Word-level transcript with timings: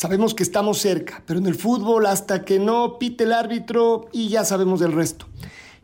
Sabemos 0.00 0.32
que 0.32 0.42
estamos 0.42 0.78
cerca, 0.78 1.22
pero 1.26 1.40
en 1.40 1.46
el 1.46 1.54
fútbol 1.54 2.06
hasta 2.06 2.42
que 2.42 2.58
no 2.58 2.98
pite 2.98 3.24
el 3.24 3.34
árbitro 3.34 4.08
y 4.12 4.30
ya 4.30 4.46
sabemos 4.46 4.80
del 4.80 4.92
resto. 4.92 5.26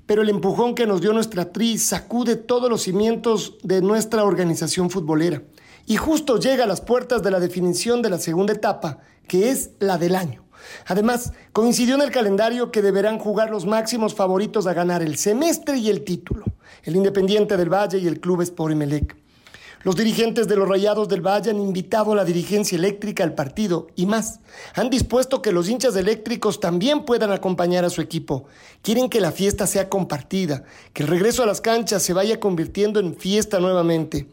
Pero 0.07 0.23
el 0.23 0.30
empujón 0.30 0.74
que 0.74 0.87
nos 0.87 1.02
dio 1.02 1.12
nuestra 1.12 1.52
tri 1.52 1.77
sacude 1.77 2.37
todos 2.37 2.71
los 2.71 2.80
cimientos 2.80 3.59
de 3.62 3.83
nuestra 3.83 4.24
organización 4.24 4.88
futbolera. 4.88 5.43
Y 5.84 5.97
justo 5.97 6.41
llega 6.41 6.65
a 6.65 6.66
las 6.66 6.80
puertas 6.80 7.23
de 7.23 7.30
la 7.30 7.41
definición 7.41 8.01
de 8.01 8.09
la 8.09 8.19
segunda 8.19 8.55
etapa, 8.55 9.01
que 9.29 9.51
es 9.51 9.73
la 9.80 9.99
del 9.99 10.16
año. 10.16 10.46
Además, 10.87 11.35
coincidió 11.52 11.96
en 11.96 12.01
el 12.01 12.10
calendario 12.10 12.71
que 12.71 12.80
deberán 12.80 13.18
jugar 13.18 13.51
los 13.51 13.66
máximos 13.66 14.15
favoritos 14.15 14.66
a 14.66 14.73
ganar 14.73 15.02
el 15.02 15.18
semestre 15.18 15.77
y 15.77 15.90
el 15.90 16.05
título, 16.05 16.46
el 16.85 16.96
Independiente 16.96 17.59
del 17.59 17.68
Valle 17.68 17.99
y 17.99 18.07
el 18.07 18.18
Club 18.18 18.40
Sport 18.40 18.73
Emelec. 18.73 19.26
Los 19.87 19.95
dirigentes 19.95 20.48
de 20.48 20.56
los 20.56 20.68
Rayados 20.68 21.06
del 21.06 21.24
Valle 21.24 21.51
han 21.51 21.60
invitado 21.60 22.10
a 22.10 22.16
la 22.16 22.24
dirigencia 22.24 22.76
eléctrica 22.76 23.23
al 23.23 23.37
partido 23.37 23.87
y 23.95 24.06
más. 24.06 24.40
Han 24.74 24.90
dispuesto 24.90 25.40
que 25.40 25.52
los 25.52 25.68
hinchas 25.68 25.95
eléctricos 25.95 26.59
también 26.59 27.04
puedan 27.04 27.30
acompañar 27.30 27.84
a 27.84 27.90
su 27.90 28.01
equipo. 28.01 28.46
Quieren 28.82 29.09
que 29.09 29.20
la 29.20 29.30
fiesta 29.30 29.65
sea 29.65 29.88
compartida, 29.88 30.65
que 30.93 31.04
el 31.04 31.09
regreso 31.09 31.45
a 31.45 31.46
las 31.46 31.60
canchas 31.60 32.02
se 32.02 32.15
vaya 32.15 32.40
convirtiendo 32.40 32.98
en 32.98 33.15
fiesta 33.15 33.60
nuevamente. 33.60 34.26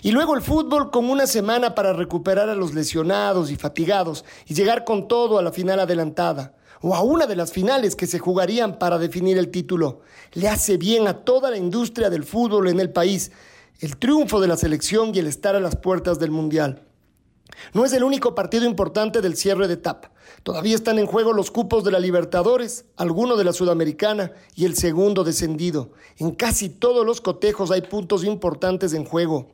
Y 0.00 0.12
luego 0.12 0.34
el 0.34 0.40
fútbol 0.40 0.90
con 0.90 1.10
una 1.10 1.26
semana 1.26 1.74
para 1.74 1.92
recuperar 1.92 2.48
a 2.48 2.54
los 2.54 2.72
lesionados 2.72 3.50
y 3.50 3.56
fatigados 3.56 4.24
y 4.46 4.54
llegar 4.54 4.84
con 4.84 5.06
todo 5.06 5.38
a 5.38 5.42
la 5.42 5.52
final 5.52 5.80
adelantada 5.80 6.54
o 6.80 6.94
a 6.94 7.02
una 7.02 7.26
de 7.26 7.36
las 7.36 7.52
finales 7.52 7.94
que 7.94 8.06
se 8.06 8.18
jugarían 8.18 8.78
para 8.78 8.98
definir 8.98 9.36
el 9.36 9.50
título. 9.50 10.00
Le 10.32 10.48
hace 10.48 10.78
bien 10.78 11.08
a 11.08 11.24
toda 11.24 11.50
la 11.50 11.58
industria 11.58 12.08
del 12.08 12.24
fútbol 12.24 12.68
en 12.68 12.80
el 12.80 12.88
país 12.88 13.32
el 13.84 13.98
triunfo 13.98 14.40
de 14.40 14.48
la 14.48 14.56
selección 14.56 15.14
y 15.14 15.18
el 15.18 15.26
estar 15.26 15.54
a 15.56 15.60
las 15.60 15.76
puertas 15.76 16.18
del 16.18 16.30
Mundial. 16.30 16.86
No 17.74 17.84
es 17.84 17.92
el 17.92 18.02
único 18.02 18.34
partido 18.34 18.64
importante 18.64 19.20
del 19.20 19.36
cierre 19.36 19.68
de 19.68 19.74
etapa. 19.74 20.10
Todavía 20.42 20.74
están 20.74 20.98
en 20.98 21.04
juego 21.04 21.34
los 21.34 21.50
cupos 21.50 21.84
de 21.84 21.90
la 21.90 21.98
Libertadores, 21.98 22.86
alguno 22.96 23.36
de 23.36 23.44
la 23.44 23.52
Sudamericana 23.52 24.32
y 24.54 24.64
el 24.64 24.74
segundo 24.74 25.22
descendido. 25.22 25.92
En 26.16 26.30
casi 26.30 26.70
todos 26.70 27.04
los 27.04 27.20
cotejos 27.20 27.70
hay 27.70 27.82
puntos 27.82 28.24
importantes 28.24 28.94
en 28.94 29.04
juego. 29.04 29.50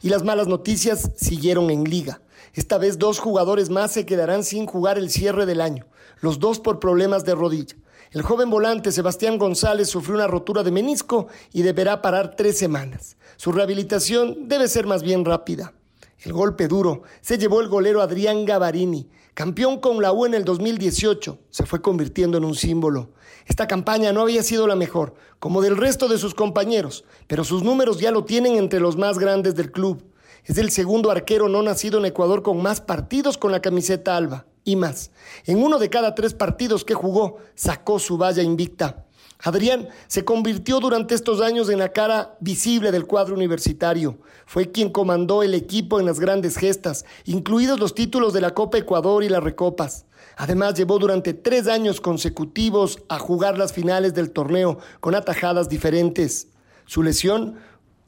Y 0.00 0.08
las 0.08 0.24
malas 0.24 0.46
noticias 0.46 1.10
siguieron 1.16 1.70
en 1.70 1.84
liga. 1.84 2.22
Esta 2.54 2.78
vez 2.78 2.98
dos 2.98 3.18
jugadores 3.18 3.68
más 3.68 3.92
se 3.92 4.06
quedarán 4.06 4.42
sin 4.42 4.64
jugar 4.64 4.96
el 4.96 5.10
cierre 5.10 5.44
del 5.44 5.60
año, 5.60 5.86
los 6.22 6.38
dos 6.38 6.60
por 6.60 6.80
problemas 6.80 7.26
de 7.26 7.34
rodilla. 7.34 7.76
El 8.12 8.22
joven 8.22 8.50
volante 8.50 8.90
Sebastián 8.90 9.38
González 9.38 9.88
sufrió 9.88 10.16
una 10.16 10.26
rotura 10.26 10.64
de 10.64 10.72
menisco 10.72 11.28
y 11.52 11.62
deberá 11.62 12.02
parar 12.02 12.34
tres 12.34 12.58
semanas. 12.58 13.16
Su 13.36 13.52
rehabilitación 13.52 14.48
debe 14.48 14.66
ser 14.66 14.84
más 14.84 15.04
bien 15.04 15.24
rápida. 15.24 15.74
El 16.18 16.32
golpe 16.32 16.66
duro 16.66 17.02
se 17.20 17.38
llevó 17.38 17.60
el 17.60 17.68
golero 17.68 18.02
Adrián 18.02 18.44
Gavarini, 18.44 19.08
campeón 19.32 19.78
con 19.78 20.02
la 20.02 20.10
U 20.10 20.26
en 20.26 20.34
el 20.34 20.44
2018. 20.44 21.38
Se 21.50 21.66
fue 21.66 21.82
convirtiendo 21.82 22.36
en 22.36 22.44
un 22.44 22.56
símbolo. 22.56 23.10
Esta 23.46 23.68
campaña 23.68 24.12
no 24.12 24.22
había 24.22 24.42
sido 24.42 24.66
la 24.66 24.74
mejor, 24.74 25.14
como 25.38 25.62
del 25.62 25.76
resto 25.76 26.08
de 26.08 26.18
sus 26.18 26.34
compañeros, 26.34 27.04
pero 27.28 27.44
sus 27.44 27.62
números 27.62 28.00
ya 28.00 28.10
lo 28.10 28.24
tienen 28.24 28.56
entre 28.56 28.80
los 28.80 28.96
más 28.96 29.20
grandes 29.20 29.54
del 29.54 29.70
club. 29.70 30.02
Es 30.44 30.58
el 30.58 30.72
segundo 30.72 31.12
arquero 31.12 31.48
no 31.48 31.62
nacido 31.62 32.00
en 32.00 32.06
Ecuador 32.06 32.42
con 32.42 32.60
más 32.60 32.80
partidos 32.80 33.38
con 33.38 33.52
la 33.52 33.62
camiseta 33.62 34.16
alba 34.16 34.46
y 34.64 34.76
más. 34.76 35.10
En 35.46 35.62
uno 35.62 35.78
de 35.78 35.90
cada 35.90 36.14
tres 36.14 36.34
partidos 36.34 36.84
que 36.84 36.94
jugó, 36.94 37.38
sacó 37.54 37.98
su 37.98 38.16
valla 38.16 38.42
invicta. 38.42 39.06
Adrián 39.42 39.88
se 40.06 40.24
convirtió 40.24 40.80
durante 40.80 41.14
estos 41.14 41.40
años 41.40 41.70
en 41.70 41.78
la 41.78 41.92
cara 41.92 42.36
visible 42.40 42.92
del 42.92 43.06
cuadro 43.06 43.34
universitario. 43.34 44.18
Fue 44.44 44.70
quien 44.70 44.90
comandó 44.90 45.42
el 45.42 45.54
equipo 45.54 45.98
en 45.98 46.06
las 46.06 46.20
grandes 46.20 46.56
gestas, 46.56 47.06
incluidos 47.24 47.80
los 47.80 47.94
títulos 47.94 48.34
de 48.34 48.42
la 48.42 48.52
Copa 48.52 48.78
Ecuador 48.78 49.24
y 49.24 49.30
las 49.30 49.42
Recopas. 49.42 50.04
Además, 50.36 50.74
llevó 50.74 50.98
durante 50.98 51.32
tres 51.32 51.68
años 51.68 52.00
consecutivos 52.00 52.98
a 53.08 53.18
jugar 53.18 53.56
las 53.56 53.72
finales 53.72 54.14
del 54.14 54.30
torneo 54.30 54.78
con 55.00 55.14
atajadas 55.14 55.68
diferentes. 55.68 56.48
Su 56.86 57.02
lesión 57.02 57.56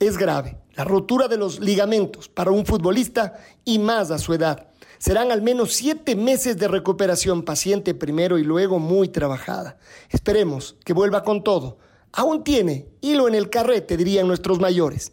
es 0.00 0.18
grave, 0.18 0.58
la 0.74 0.84
rotura 0.84 1.28
de 1.28 1.38
los 1.38 1.60
ligamentos 1.60 2.28
para 2.28 2.50
un 2.50 2.66
futbolista 2.66 3.34
y 3.64 3.78
más 3.78 4.10
a 4.10 4.18
su 4.18 4.34
edad. 4.34 4.72
Serán 5.02 5.32
al 5.32 5.42
menos 5.42 5.72
siete 5.72 6.14
meses 6.14 6.58
de 6.58 6.68
recuperación 6.68 7.42
paciente 7.42 7.92
primero 7.92 8.38
y 8.38 8.44
luego 8.44 8.78
muy 8.78 9.08
trabajada. 9.08 9.76
Esperemos 10.10 10.76
que 10.84 10.92
vuelva 10.92 11.24
con 11.24 11.42
todo. 11.42 11.78
Aún 12.12 12.44
tiene 12.44 12.86
hilo 13.00 13.26
en 13.26 13.34
el 13.34 13.50
carrete, 13.50 13.96
dirían 13.96 14.28
nuestros 14.28 14.60
mayores. 14.60 15.10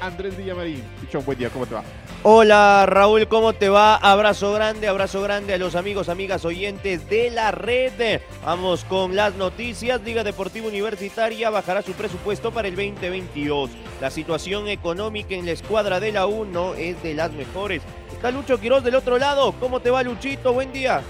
Andrés 0.00 0.34
Villamarín. 0.34 0.82
Buen 1.26 1.38
día, 1.38 1.50
¿cómo 1.50 1.66
te 1.66 1.74
va? 1.74 1.84
Hola 2.22 2.84
Raúl, 2.84 3.28
¿cómo 3.28 3.54
te 3.54 3.70
va? 3.70 3.96
Abrazo 3.96 4.52
grande, 4.52 4.88
abrazo 4.88 5.22
grande 5.22 5.54
a 5.54 5.58
los 5.58 5.74
amigos, 5.74 6.10
amigas, 6.10 6.44
oyentes 6.44 7.08
de 7.08 7.30
la 7.30 7.50
red. 7.50 8.20
Vamos 8.44 8.84
con 8.84 9.16
las 9.16 9.36
noticias. 9.36 10.02
Liga 10.02 10.22
Deportiva 10.22 10.68
Universitaria 10.68 11.48
bajará 11.48 11.80
su 11.80 11.92
presupuesto 11.92 12.52
para 12.52 12.68
el 12.68 12.76
2022. 12.76 13.70
La 14.02 14.10
situación 14.10 14.68
económica 14.68 15.34
en 15.34 15.46
la 15.46 15.52
escuadra 15.52 15.98
de 15.98 16.12
la 16.12 16.26
U 16.26 16.44
no 16.44 16.74
es 16.74 17.02
de 17.02 17.14
las 17.14 17.32
mejores. 17.32 17.80
Está 18.12 18.30
Lucho 18.30 18.60
Quiroz 18.60 18.84
del 18.84 18.96
otro 18.96 19.16
lado. 19.16 19.54
¿Cómo 19.58 19.80
te 19.80 19.88
va 19.88 20.02
Luchito? 20.02 20.52
Buen 20.52 20.74
día. 20.74 21.00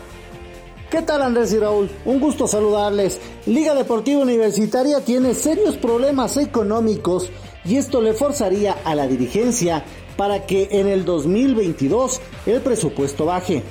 ¿Qué 0.92 1.02
tal 1.02 1.22
Andrés 1.22 1.52
y 1.52 1.58
Raúl? 1.58 1.90
Un 2.04 2.20
gusto 2.20 2.46
saludarles. 2.46 3.20
Liga 3.46 3.74
Deportiva 3.74 4.22
Universitaria 4.22 5.04
tiene 5.04 5.34
serios 5.34 5.76
problemas 5.76 6.36
económicos 6.36 7.30
y 7.64 7.76
esto 7.76 8.00
le 8.00 8.14
forzaría 8.14 8.76
a 8.84 8.94
la 8.94 9.06
dirigencia 9.06 9.84
para 10.20 10.44
que 10.44 10.68
en 10.72 10.86
el 10.86 11.06
2022 11.06 12.20
el 12.44 12.60
presupuesto 12.60 13.24
baje. 13.24 13.62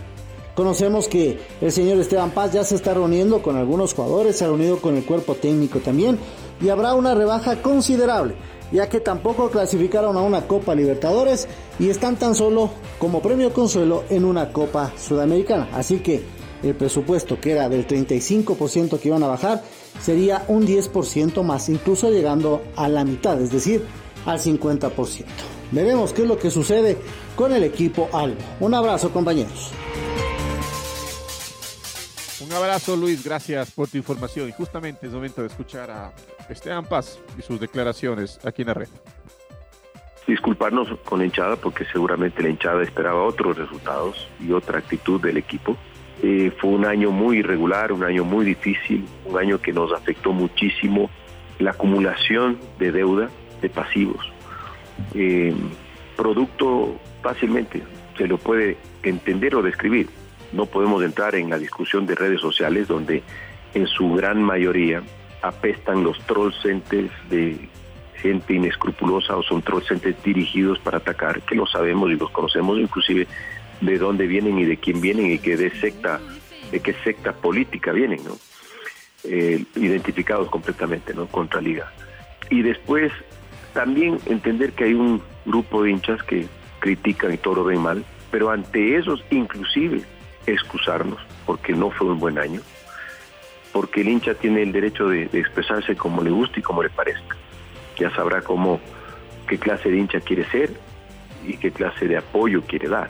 Conocemos 0.56 1.08
que 1.08 1.40
el 1.62 1.72
señor 1.72 2.00
Esteban 2.00 2.32
Paz 2.32 2.54
ya 2.54 2.64
se 2.64 2.74
está 2.74 2.96
reuniendo 2.96 3.44
con 3.44 3.56
algunos 3.56 3.94
jugadores, 3.94 4.38
se 4.38 4.46
ha 4.46 4.48
reunido 4.48 4.80
con 4.80 4.98
el 4.98 5.06
cuerpo 5.06 5.36
técnico 5.36 5.78
también 5.78 6.18
y 6.60 6.70
habrá 6.70 6.96
una 6.96 7.14
rebaja 7.14 7.62
considerable, 7.62 8.34
ya 8.72 8.90
que 8.90 9.00
tampoco 9.00 9.52
clasificaron 9.52 10.18
a 10.18 10.22
una 10.22 10.48
Copa 10.48 10.74
Libertadores 10.74 11.48
y 11.78 11.90
están 11.90 12.16
tan 12.16 12.34
solo 12.34 12.72
como 12.98 13.22
premio 13.22 13.54
consuelo 13.54 14.04
en 14.10 14.26
una 14.26 14.52
Copa 14.52 14.92
Sudamericana. 14.98 15.70
Así 15.72 16.00
que 16.00 16.24
el 16.64 16.74
presupuesto 16.74 17.40
que 17.40 17.52
era 17.52 17.70
del 17.70 17.88
35% 17.88 19.00
que 19.00 19.08
iban 19.08 19.22
a 19.22 19.28
bajar 19.28 19.62
sería 20.02 20.46
un 20.48 20.66
10% 20.66 21.44
más, 21.44 21.70
incluso 21.70 22.10
llegando 22.10 22.64
a 22.76 22.90
la 22.90 23.06
mitad, 23.06 23.40
es 23.40 23.52
decir, 23.52 23.86
al 24.26 24.40
50%. 24.40 25.26
Veremos 25.72 26.14
qué 26.14 26.24
es 26.24 26.28
lo 26.28 26.38
que 26.38 26.50
sucede 26.50 26.98
con 27.36 27.54
el 27.54 27.64
equipo 27.64 28.10
Albo. 28.12 28.38
Un 28.60 28.74
abrazo 28.74 29.12
compañeros. 29.12 29.72
Un 32.42 32.54
abrazo 32.54 32.96
Luis, 32.96 33.24
gracias 33.24 33.72
por 33.72 33.90
tu 33.90 33.98
información 33.98 34.50
y 34.50 34.52
justamente 34.54 35.06
es 35.06 35.14
momento 35.14 35.42
de 35.42 35.48
escuchar 35.48 35.92
a 35.92 36.14
Esteban 36.50 36.86
Paz 36.86 37.20
y 37.38 37.42
sus 37.42 37.60
declaraciones 37.60 38.40
aquí 38.44 38.62
en 38.62 38.70
la 38.70 38.74
red. 38.74 38.88
Disculparnos 40.26 40.88
con 41.06 41.20
la 41.20 41.26
hinchada 41.26 41.58
porque 41.58 41.86
seguramente 41.86 42.42
la 42.42 42.50
hinchada 42.50 42.82
esperaba 42.84 43.24
otros 43.24 43.58
resultados 43.58 44.28
y 44.40 44.52
otra 44.52 44.80
actitud 44.80 45.22
del 45.22 45.38
equipo. 45.38 45.76
Eh, 46.22 46.52
fue 46.60 46.70
un 46.72 46.86
año 46.86 47.12
muy 47.12 47.40
irregular, 47.40 47.92
un 47.92 48.04
año 48.04 48.24
muy 48.24 48.46
difícil, 48.46 49.06
un 49.26 49.38
año 49.38 49.60
que 49.60 49.74
nos 49.74 49.92
afectó 49.92 50.32
muchísimo 50.32 51.10
la 51.60 51.72
acumulación 51.72 52.58
de 52.78 52.92
deuda, 52.92 53.30
de 53.62 53.70
pasivos 53.70 54.32
eh, 55.14 55.54
producto 56.16 57.00
fácilmente 57.22 57.82
se 58.18 58.28
lo 58.28 58.38
puede 58.38 58.78
entender 59.04 59.56
o 59.56 59.62
describir. 59.62 60.10
No 60.52 60.66
podemos 60.66 61.04
entrar 61.04 61.36
en 61.36 61.50
la 61.50 61.58
discusión 61.58 62.06
de 62.06 62.16
redes 62.16 62.42
sociales 62.42 62.88
donde 62.88 63.24
en 63.74 63.88
su 63.88 64.14
gran 64.14 64.42
mayoría 64.44 65.02
apestan 65.42 66.04
los 66.04 66.20
troll 66.26 66.52
centers 66.62 67.12
de 67.30 67.70
gente 68.16 68.54
inescrupulosa 68.54 69.38
o 69.38 69.44
son 69.44 69.64
gente 69.64 70.14
dirigidos 70.24 70.80
para 70.80 70.98
atacar, 70.98 71.42
que 71.44 71.56
lo 71.56 71.66
sabemos 71.66 72.12
y 72.12 72.16
los 72.16 72.30
conocemos 72.32 72.78
inclusive 72.78 73.28
de 73.80 73.98
dónde 73.98 74.28
vienen 74.28 74.60
y 74.60 74.66
de 74.66 74.76
quién 74.76 75.00
vienen 75.00 75.32
y 75.32 75.40
que 75.40 75.56
de 75.56 75.70
secta, 75.80 76.20
de 76.72 76.80
qué 76.82 76.94
secta 77.06 77.32
política 77.32 77.94
vienen, 77.94 78.22
¿no? 78.26 78.38
Eh, 79.24 79.64
identificados 79.76 80.50
completamente, 80.50 81.14
¿no? 81.14 81.28
Contra 81.28 81.62
Liga. 81.62 81.94
Y 82.50 82.62
después 82.62 83.14
también 83.74 84.20
entender 84.26 84.74
que 84.74 84.86
hay 84.86 84.94
un 84.94 85.22
grupo 85.46 85.84
de 85.84 85.92
hinchas 85.92 86.22
que 86.24 86.48
critican 86.80 87.34
y 87.34 87.38
todo 87.38 87.56
lo 87.56 87.64
ven 87.66 87.82
mal, 87.82 88.06
pero 88.32 88.50
ante 88.50 88.96
esos 88.96 89.24
inclusive 89.30 90.02
excusarnos, 90.46 91.20
porque 91.46 91.74
no 91.74 91.92
fue 91.92 92.08
un 92.08 92.20
buen 92.20 92.38
año, 92.38 92.62
porque 93.72 94.02
el 94.02 94.10
hincha 94.10 94.34
tiene 94.34 94.64
el 94.64 94.72
derecho 94.72 95.08
de, 95.08 95.24
expresarse 95.34 95.96
como 95.96 96.24
le 96.24 96.32
guste 96.32 96.60
y 96.60 96.64
como 96.64 96.84
le 96.84 96.90
parezca. 96.90 97.36
Ya 97.98 98.10
sabrá 98.16 98.42
cómo, 98.42 98.80
qué 99.48 99.58
clase 99.58 99.90
de 99.90 99.98
hincha 99.98 100.20
quiere 100.22 100.46
ser 100.50 100.72
y 101.46 101.58
qué 101.58 101.72
clase 101.72 102.08
de 102.08 102.18
apoyo 102.18 102.62
quiere 102.62 102.88
dar. 102.88 103.10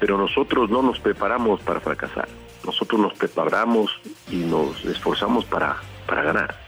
Pero 0.00 0.18
nosotros 0.18 0.70
no 0.70 0.82
nos 0.82 0.98
preparamos 0.98 1.60
para 1.60 1.80
fracasar, 1.80 2.28
nosotros 2.64 3.00
nos 3.00 3.14
preparamos 3.14 3.92
y 4.30 4.36
nos 4.36 4.84
esforzamos 4.84 5.44
para, 5.44 5.76
para 6.06 6.22
ganar. 6.22 6.63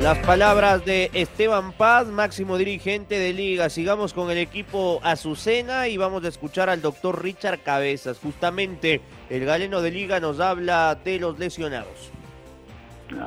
Las 0.00 0.18
palabras 0.18 0.84
de 0.84 1.10
Esteban 1.12 1.72
Paz, 1.72 2.06
máximo 2.06 2.56
dirigente 2.56 3.18
de 3.18 3.32
Liga. 3.32 3.68
Sigamos 3.68 4.14
con 4.14 4.30
el 4.30 4.38
equipo 4.38 5.00
Azucena 5.02 5.88
y 5.88 5.96
vamos 5.96 6.24
a 6.24 6.28
escuchar 6.28 6.70
al 6.70 6.80
doctor 6.80 7.20
Richard 7.20 7.58
Cabezas. 7.64 8.20
Justamente 8.20 9.00
el 9.28 9.44
galeno 9.44 9.82
de 9.82 9.90
Liga 9.90 10.20
nos 10.20 10.38
habla 10.38 10.96
de 11.04 11.18
los 11.18 11.40
lesionados. 11.40 12.12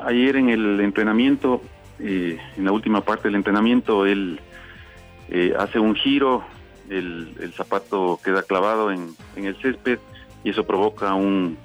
Ayer 0.06 0.38
en 0.38 0.50
el 0.50 0.80
entrenamiento, 0.80 1.62
eh, 2.00 2.40
en 2.56 2.64
la 2.64 2.72
última 2.72 3.02
parte 3.02 3.28
del 3.28 3.36
entrenamiento, 3.36 4.06
él 4.06 4.40
eh, 5.30 5.54
hace 5.60 5.78
un 5.78 5.94
giro, 5.94 6.46
el, 6.90 7.54
zapato 7.54 8.18
queda 8.24 8.44
clavado 8.44 8.92
en, 8.94 9.14
el 9.36 9.58
césped 9.62 10.00
y 10.46 10.52
eso 10.52 10.66
provoca 10.66 11.16
un, 11.16 11.58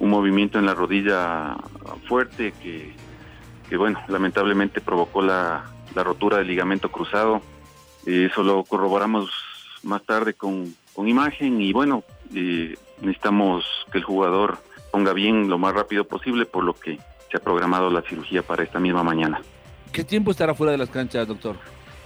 un 0.00 0.10
movimiento 0.10 0.58
en 0.58 0.66
la 0.66 0.74
rodilla 0.74 1.56
fuerte 2.08 2.52
que 2.60 2.99
que 3.70 3.76
bueno, 3.76 4.00
lamentablemente 4.08 4.80
provocó 4.80 5.22
la, 5.22 5.64
rotura 5.94 6.38
del 6.38 6.48
ligamento 6.48 6.90
cruzado. 6.90 7.40
Eh, 8.04 8.28
eso 8.30 8.42
lo 8.42 8.64
corroboramos 8.64 9.30
más 9.84 10.02
tarde 10.02 10.34
con, 10.34 10.74
imagen 11.06 11.62
y 11.62 11.72
bueno, 11.72 12.04
eh, 12.34 12.76
necesitamos 13.00 13.64
que 13.90 13.98
el 13.98 14.04
jugador 14.04 14.58
ponga 14.90 15.14
bien 15.14 15.48
lo 15.48 15.56
más 15.56 15.72
rápido 15.72 16.04
posible, 16.04 16.44
por 16.44 16.64
lo 16.64 16.74
que 16.74 16.98
se 17.30 17.36
ha 17.38 17.40
programado 17.40 17.88
la 17.90 18.02
cirugía 18.02 18.42
para 18.42 18.64
esta 18.64 18.80
misma 18.80 19.02
mañana. 19.02 19.40
¿Qué 19.92 20.04
tiempo 20.04 20.32
estará 20.32 20.52
fuera 20.54 20.72
de 20.72 20.78
las 20.78 20.90
canchas, 20.90 21.26
doctor? 21.26 21.56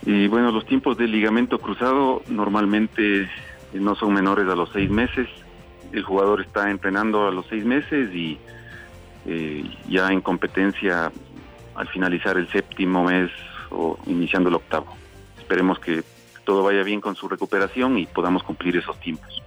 Y 0.06 0.28
bueno, 0.28 0.52
los 0.52 0.64
tiempos 0.66 0.96
del 0.96 1.10
ligamento 1.10 1.58
cruzado 1.58 2.22
normalmente 2.28 3.28
no 3.72 3.96
son 3.96 4.12
menores 4.12 4.46
a 4.48 4.54
los 4.54 4.70
seis 4.70 4.90
meses. 4.90 5.28
El 5.92 6.04
jugador 6.04 6.42
está 6.42 6.70
entrenando 6.70 7.26
a 7.26 7.32
los 7.32 7.46
seis 7.46 7.64
meses 7.64 8.14
y 8.14 8.38
eh, 9.26 9.64
ya 9.88 10.08
en 10.12 10.20
competencia 10.20 11.10
al 11.74 11.88
finalizar 11.88 12.36
el 12.36 12.50
séptimo 12.50 13.04
mes 13.04 13.30
o 13.70 13.98
iniciando 14.06 14.48
el 14.48 14.56
octavo. 14.56 14.96
Esperemos 15.38 15.78
que 15.78 16.02
todo 16.44 16.62
vaya 16.62 16.82
bien 16.82 17.00
con 17.00 17.16
su 17.16 17.28
recuperación 17.28 17.98
y 17.98 18.06
podamos 18.06 18.42
cumplir 18.42 18.76
esos 18.76 18.98
tiempos. 19.00 19.42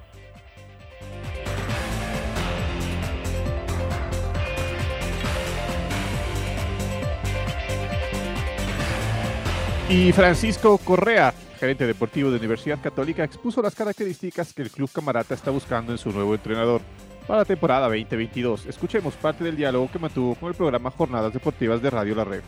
Y 9.90 10.12
Francisco 10.12 10.78
Correa, 10.80 11.34
gerente 11.60 11.88
deportivo 11.88 12.30
de 12.30 12.38
Universidad 12.38 12.82
Católica, 12.82 13.24
expuso 13.24 13.62
las 13.62 13.74
características 13.74 14.54
que 14.54 14.64
el 14.64 14.70
club 14.70 14.90
Camarata 14.92 15.34
está 15.34 15.50
buscando 15.50 15.94
en 15.94 15.98
su 15.98 16.12
nuevo 16.12 16.36
entrenador 16.36 16.82
para 17.28 17.40
la 17.40 17.46
temporada 17.46 17.88
2022. 17.88 18.66
Escuchemos 18.68 19.14
parte 19.16 19.44
del 19.44 19.58
diálogo 19.58 19.90
que 19.92 20.00
mantuvo 20.00 20.36
con 20.36 20.50
el 20.50 20.56
programa 20.56 20.90
Jornadas 20.92 21.34
Deportivas 21.34 21.82
de 21.82 21.90
Radio 21.90 22.16
La 22.16 22.24
Red. 22.24 22.42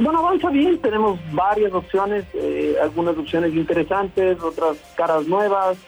Bueno, 0.00 0.18
avanza 0.18 0.50
bien, 0.50 0.78
tenemos 0.78 1.20
varias 1.32 1.72
opciones, 1.72 2.24
eh, 2.34 2.74
algunas 2.82 3.16
opciones 3.16 3.54
interesantes, 3.54 4.42
otras 4.42 4.76
caras 4.96 5.26
nuevas, 5.28 5.78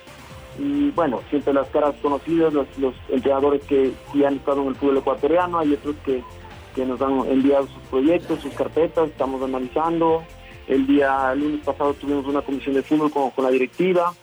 y 0.58 0.90
bueno, 0.92 1.20
siempre 1.28 1.52
las 1.52 1.66
caras 1.68 1.96
conocidas, 2.00 2.52
los, 2.52 2.68
entrenadores 3.08 3.62
que 3.64 3.92
ya 4.14 4.28
han 4.28 4.36
estado 4.36 4.62
en 4.62 4.68
el 4.68 4.74
fútbol 4.76 4.98
ecuatoriano, 4.98 5.58
hay 5.58 5.72
otros 5.72 5.96
que, 6.04 6.22
que 6.76 6.86
nos 6.86 7.00
han 7.02 7.26
enviado 7.28 7.66
sus 7.66 7.82
proyectos, 7.90 8.40
sus 8.40 8.54
carpetas, 8.54 9.08
estamos 9.08 9.42
analizando. 9.42 10.22
El 10.68 10.86
día 10.86 11.32
el 11.32 11.40
lunes 11.40 11.64
pasado 11.64 11.94
tuvimos 11.94 12.26
una 12.26 12.42
comisión 12.42 12.76
de 12.76 12.82
fútbol 12.82 13.10
con 13.10 13.44
la 13.44 13.50
directiva, 13.50 14.14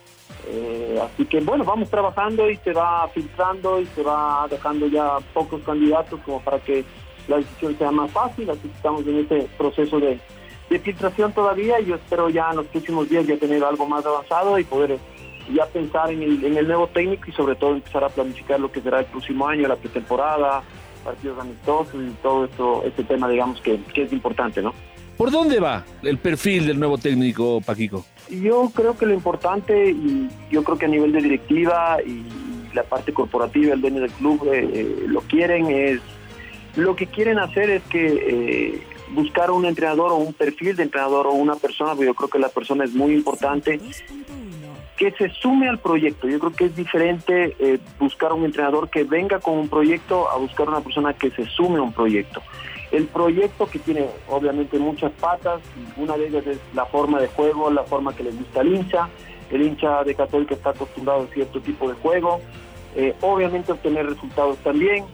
eh, 0.50 0.98
así 1.02 1.26
que 1.26 1.40
bueno, 1.40 1.64
vamos 1.64 1.90
trabajando 1.90 2.48
y 2.50 2.56
se 2.58 2.72
va 2.72 3.08
filtrando 3.08 3.80
y 3.80 3.86
se 3.86 4.02
va 4.02 4.46
dejando 4.50 4.86
ya 4.86 5.18
pocos 5.34 5.60
candidatos 5.62 6.20
como 6.24 6.40
para 6.40 6.58
que 6.60 6.84
la 7.26 7.36
decisión 7.36 7.76
sea 7.76 7.90
más 7.90 8.10
fácil, 8.10 8.48
así 8.48 8.60
que 8.60 8.74
estamos 8.74 9.06
en 9.06 9.18
este 9.18 9.48
proceso 9.58 10.00
de, 10.00 10.18
filtración 10.80 11.32
todavía 11.32 11.80
y 11.80 11.86
yo 11.86 11.94
espero 11.94 12.28
ya 12.28 12.50
en 12.50 12.56
los 12.56 12.66
próximos 12.66 13.08
días 13.08 13.26
ya 13.26 13.38
tener 13.38 13.64
algo 13.64 13.86
más 13.86 14.04
avanzado 14.04 14.58
y 14.58 14.64
poder 14.64 14.98
ya 15.54 15.64
pensar 15.66 16.10
en 16.10 16.22
el, 16.22 16.66
nuevo 16.66 16.86
técnico 16.88 17.24
y 17.26 17.32
sobre 17.32 17.54
todo 17.54 17.72
empezar 17.72 18.04
a 18.04 18.10
planificar 18.10 18.60
lo 18.60 18.70
que 18.70 18.82
será 18.82 19.00
el 19.00 19.06
próximo 19.06 19.48
año, 19.48 19.66
la 19.66 19.76
pretemporada, 19.76 20.62
partidos 21.04 21.38
amistosos 21.38 21.94
y 21.94 22.10
todo 22.22 22.44
esto, 22.44 22.82
este 22.84 23.02
tema 23.04 23.28
digamos 23.28 23.60
que, 23.62 23.80
que 23.94 24.02
es 24.02 24.12
importante, 24.12 24.60
¿no? 24.60 24.74
¿Por 25.18 25.32
dónde 25.32 25.58
va 25.58 25.84
el 26.04 26.16
perfil 26.18 26.68
del 26.68 26.78
nuevo 26.78 26.96
técnico, 26.96 27.60
Paquico? 27.60 28.06
Yo 28.30 28.70
creo 28.72 28.96
que 28.96 29.04
lo 29.04 29.12
importante, 29.12 29.90
y 29.90 30.28
yo 30.48 30.62
creo 30.62 30.78
que 30.78 30.84
a 30.84 30.88
nivel 30.88 31.10
de 31.10 31.20
directiva 31.20 31.98
y 32.06 32.22
la 32.72 32.84
parte 32.84 33.12
corporativa, 33.12 33.74
el 33.74 33.80
dueño 33.80 34.00
del 34.00 34.12
club 34.12 34.48
eh, 34.52 34.70
eh, 34.72 35.04
lo 35.08 35.20
quieren, 35.22 35.66
es 35.66 36.00
lo 36.76 36.94
que 36.94 37.08
quieren 37.08 37.40
hacer 37.40 37.68
es 37.68 37.82
que 37.90 38.06
eh, 38.06 38.82
buscar 39.10 39.50
un 39.50 39.64
entrenador 39.64 40.12
o 40.12 40.16
un 40.16 40.34
perfil 40.34 40.76
de 40.76 40.84
entrenador 40.84 41.26
o 41.26 41.32
una 41.32 41.56
persona, 41.56 41.90
porque 41.90 42.06
yo 42.06 42.14
creo 42.14 42.28
que 42.28 42.38
la 42.38 42.50
persona 42.50 42.84
es 42.84 42.94
muy 42.94 43.12
importante, 43.12 43.80
que 44.96 45.10
se 45.12 45.30
sume 45.30 45.68
al 45.68 45.80
proyecto. 45.80 46.28
Yo 46.28 46.38
creo 46.38 46.52
que 46.52 46.66
es 46.66 46.76
diferente 46.76 47.56
buscar 47.98 48.32
un 48.32 48.44
entrenador 48.44 48.88
que 48.88 49.02
venga 49.02 49.40
con 49.40 49.58
un 49.58 49.68
proyecto 49.68 50.30
a 50.30 50.36
buscar 50.36 50.68
una 50.68 50.80
persona 50.80 51.12
que 51.12 51.30
se 51.30 51.44
sume 51.46 51.78
a 51.78 51.82
un 51.82 51.92
proyecto. 51.92 52.40
El 52.90 53.06
proyecto 53.06 53.66
que 53.66 53.78
tiene 53.78 54.06
obviamente 54.28 54.78
muchas 54.78 55.12
patas, 55.12 55.60
una 55.96 56.16
de 56.16 56.28
ellas 56.28 56.46
es 56.46 56.58
la 56.74 56.86
forma 56.86 57.20
de 57.20 57.28
juego, 57.28 57.70
la 57.70 57.84
forma 57.84 58.14
que 58.14 58.24
le 58.24 58.30
gusta 58.30 58.60
al 58.60 58.74
hincha. 58.74 59.08
El 59.50 59.62
hincha 59.62 60.04
de 60.04 60.14
Católica 60.14 60.54
está 60.54 60.70
acostumbrado 60.70 61.22
a 61.24 61.34
cierto 61.34 61.60
tipo 61.60 61.88
de 61.88 61.94
juego. 61.94 62.40
Eh, 62.96 63.14
obviamente 63.20 63.72
obtener 63.72 64.06
resultados 64.06 64.56
también, 64.58 65.04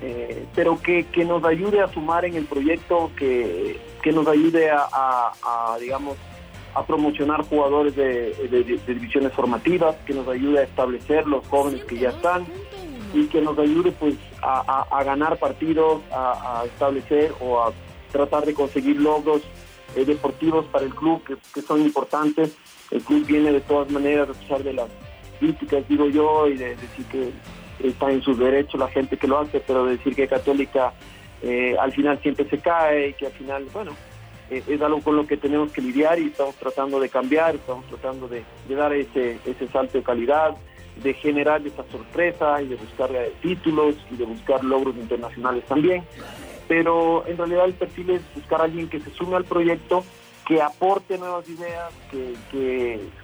eh, 0.00 0.46
pero 0.54 0.80
que, 0.80 1.06
nos 1.26 1.44
ayude 1.44 1.80
a 1.80 1.88
sumar 1.88 2.24
en 2.24 2.36
el 2.36 2.44
proyecto, 2.44 3.10
que, 3.16 3.80
nos 4.12 4.28
ayude 4.28 4.70
a, 4.70 5.76
digamos, 5.80 6.16
a 6.74 6.84
promocionar 6.84 7.42
jugadores 7.42 7.96
de, 7.96 8.34
divisiones 8.86 9.32
formativas, 9.32 9.96
que 10.06 10.14
nos 10.14 10.28
ayude 10.28 10.60
a 10.60 10.62
establecer 10.62 11.26
los 11.26 11.46
jóvenes 11.48 11.84
que 11.84 11.98
ya 11.98 12.10
están 12.10 12.46
y 13.14 13.28
que 13.28 13.40
nos 13.40 13.56
ayude 13.58 13.92
pues 13.92 14.16
a, 14.42 15.02
ganar 15.04 15.38
partidos, 15.38 16.02
a, 16.10 16.64
establecer 16.66 17.32
o 17.40 17.60
a 17.60 17.72
tratar 18.10 18.44
de 18.44 18.54
conseguir 18.54 19.00
logros 19.00 19.42
eh, 19.94 20.04
deportivos 20.04 20.66
para 20.66 20.84
el 20.84 20.94
club 20.94 21.22
que, 21.24 21.62
son 21.62 21.80
importantes. 21.80 22.56
El 22.90 23.02
club 23.02 23.24
viene 23.24 23.52
de 23.52 23.60
todas 23.60 23.90
maneras, 23.90 24.28
a 24.28 24.32
pesar 24.32 24.62
de 24.62 24.72
las 24.72 24.88
críticas, 25.38 25.88
digo 25.88 26.08
yo, 26.08 26.48
y 26.48 26.56
de 26.56 26.76
decir 26.76 27.06
que 27.06 27.30
está 27.88 28.10
en 28.10 28.22
sus 28.22 28.38
derechos 28.38 28.78
la 28.80 28.88
gente 28.88 29.16
que 29.16 29.28
lo 29.28 29.38
hace, 29.38 29.60
pero 29.60 29.86
de 29.86 29.96
decir 29.96 30.14
que 30.14 30.26
Católica 30.26 30.92
eh, 31.42 31.76
al 31.78 31.92
final 31.92 32.20
siempre 32.20 32.48
se 32.48 32.58
cae 32.58 33.08
y 33.08 33.12
que 33.14 33.26
al 33.26 33.32
final, 33.32 33.66
bueno, 33.72 33.92
eh, 34.50 34.62
es 34.66 34.80
algo 34.82 35.00
con 35.00 35.16
lo 35.16 35.26
que 35.26 35.36
tenemos 35.36 35.72
que 35.72 35.80
lidiar 35.80 36.18
y 36.18 36.26
estamos 36.26 36.56
tratando 36.56 36.98
de 36.98 37.08
cambiar, 37.08 37.54
estamos 37.54 37.86
tratando 37.86 38.28
de, 38.28 38.42
de 38.68 38.74
dar 38.74 38.92
ese, 38.92 39.38
ese 39.44 39.68
salto 39.68 39.98
de 39.98 40.04
calidad 40.04 40.56
de 41.02 41.14
generar 41.14 41.66
esa 41.66 41.84
sorpresa 41.90 42.62
y 42.62 42.68
de 42.68 42.76
buscar 42.76 43.10
eh, 43.14 43.32
títulos 43.42 43.96
y 44.10 44.16
de 44.16 44.24
buscar 44.24 44.62
logros 44.62 44.96
internacionales 44.96 45.64
también. 45.66 46.04
Pero 46.68 47.26
en 47.26 47.36
realidad 47.36 47.66
el 47.66 47.74
perfil 47.74 48.10
es 48.10 48.22
buscar 48.34 48.60
a 48.60 48.64
alguien 48.64 48.88
que 48.88 49.00
se 49.00 49.10
sume 49.10 49.36
al 49.36 49.44
proyecto, 49.44 50.04
que 50.46 50.62
aporte 50.62 51.18
nuevas 51.18 51.48
ideas, 51.48 51.92
que, 52.10 52.34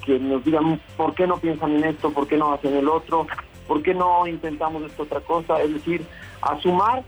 que, 0.05 0.19
nos 0.19 0.45
digan 0.45 0.81
por 0.97 1.15
qué 1.15 1.27
no 1.27 1.39
piensan 1.39 1.77
en 1.77 1.85
esto, 1.85 2.11
por 2.11 2.27
qué 2.27 2.37
no 2.37 2.53
hacen 2.53 2.75
el 2.75 2.89
otro, 2.89 3.27
por 3.67 3.83
qué 3.83 3.95
no 3.95 4.27
intentamos 4.27 4.83
esta 4.83 5.03
otra 5.03 5.21
cosa. 5.21 5.63
Es 5.63 5.73
decir, 5.73 6.03
a 6.43 6.59
sumar 6.61 7.05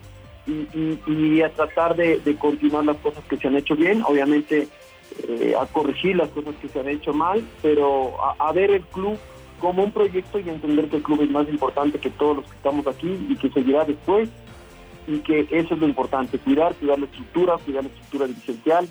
y, 0.46 1.42
a 1.42 1.50
tratar 1.50 1.96
de, 1.96 2.36
continuar 2.38 2.84
las 2.84 2.96
cosas 2.98 3.24
que 3.24 3.36
se 3.36 3.48
han 3.48 3.56
hecho 3.56 3.74
bien, 3.74 4.02
obviamente 4.06 4.68
eh, 5.28 5.54
a 5.58 5.66
corregir 5.66 6.16
las 6.16 6.30
cosas 6.30 6.54
que 6.60 6.68
se 6.68 6.80
han 6.80 6.88
hecho 6.88 7.12
mal, 7.12 7.44
pero 7.60 8.14
a 8.38 8.52
ver 8.52 8.70
el 8.70 8.82
club 8.82 9.18
como 9.62 9.84
un 9.84 9.92
proyecto 9.92 10.40
y 10.40 10.50
entender 10.50 10.88
que 10.88 10.96
el 10.96 11.04
club 11.04 11.22
es 11.22 11.30
más 11.30 11.48
importante 11.48 12.00
que 12.00 12.10
todos 12.10 12.38
los 12.38 12.46
que 12.46 12.56
estamos 12.56 12.84
aquí 12.88 13.16
y 13.28 13.36
que 13.36 13.48
seguirá 13.48 13.84
después 13.84 14.28
y 15.06 15.20
que 15.20 15.46
eso 15.52 15.74
es 15.74 15.80
lo 15.80 15.86
importante, 15.86 16.36
cuidar, 16.38 16.74
cuidar 16.74 16.98
la 16.98 17.06
estructura, 17.06 17.56
cuidar 17.58 17.84
la 17.84 17.88
estructura 17.90 18.26
dirigencial 18.26 18.88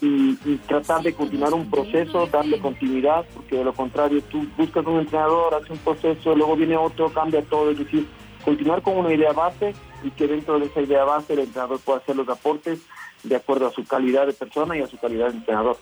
y, 0.00 0.38
y 0.44 0.60
tratar 0.68 1.02
de 1.02 1.12
continuar 1.12 1.52
un 1.52 1.68
proceso, 1.68 2.28
darle 2.28 2.60
continuidad, 2.60 3.24
porque 3.34 3.56
de 3.56 3.64
lo 3.64 3.72
contrario 3.72 4.22
tú 4.30 4.46
buscas 4.56 4.86
un 4.86 5.00
entrenador, 5.00 5.54
hace 5.54 5.72
un 5.72 5.78
proceso, 5.78 6.36
luego 6.36 6.54
viene 6.54 6.76
otro, 6.76 7.12
cambia 7.12 7.42
todo, 7.42 7.72
es 7.72 7.78
decir, 7.80 8.06
continuar 8.44 8.80
con 8.80 8.98
una 8.98 9.12
idea 9.12 9.32
base 9.32 9.74
y 10.04 10.10
que 10.12 10.28
dentro 10.28 10.60
de 10.60 10.66
esa 10.66 10.82
idea 10.82 11.02
base 11.02 11.32
el 11.32 11.40
entrenador 11.40 11.80
pueda 11.80 11.98
hacer 11.98 12.14
los 12.14 12.28
aportes 12.28 12.78
de 13.24 13.34
acuerdo 13.34 13.66
a 13.66 13.72
su 13.72 13.84
calidad 13.84 14.28
de 14.28 14.34
persona 14.34 14.76
y 14.76 14.82
a 14.82 14.86
su 14.86 14.98
calidad 14.98 15.30
de 15.30 15.38
entrenador. 15.38 15.76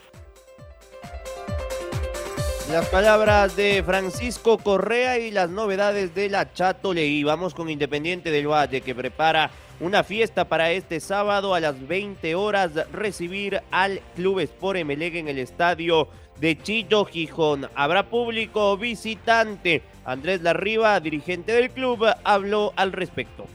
Las 2.70 2.88
palabras 2.88 3.56
de 3.56 3.82
Francisco 3.82 4.56
Correa 4.56 5.18
y 5.18 5.32
las 5.32 5.50
novedades 5.50 6.14
de 6.14 6.30
la 6.30 6.52
Chato 6.52 6.94
Leí. 6.94 7.24
Vamos 7.24 7.52
con 7.52 7.68
Independiente 7.68 8.30
del 8.30 8.46
Valle 8.46 8.80
que 8.80 8.94
prepara 8.94 9.50
una 9.80 10.04
fiesta 10.04 10.44
para 10.44 10.70
este 10.70 11.00
sábado 11.00 11.52
a 11.52 11.58
las 11.58 11.88
20 11.88 12.32
horas 12.36 12.70
recibir 12.92 13.60
al 13.72 14.00
Club 14.14 14.38
Sport 14.38 14.78
Emelec 14.78 15.16
en 15.16 15.26
el 15.26 15.40
estadio 15.40 16.06
de 16.38 16.56
Chillo 16.62 17.04
Gijón. 17.06 17.68
Habrá 17.74 18.04
público 18.04 18.76
visitante. 18.76 19.82
Andrés 20.04 20.40
Larriba, 20.42 21.00
dirigente 21.00 21.50
del 21.52 21.70
club, 21.70 22.06
habló 22.22 22.72
al 22.76 22.92
respecto. 22.92 23.46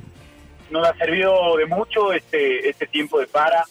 Nos 0.69 0.85
ha 0.85 0.93
servido 0.97 1.55
de 1.55 1.67
mucho 1.67 2.11
este, 2.11 2.67
este 2.67 2.85
tiempo 2.87 3.17
de 3.21 3.27
para, 3.27 3.63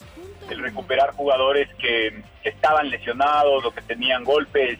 el 0.49 0.57
recuperar 0.57 1.11
jugadores 1.11 1.69
que, 1.75 2.23
que 2.41 2.49
estaban 2.49 2.89
lesionados 2.89 3.63
o 3.63 3.71
que 3.71 3.83
tenían 3.83 4.23
golpes 4.23 4.79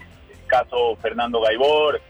caso 0.55 0.95
Fernando 1.01 1.41
Gaibor, 1.41 2.01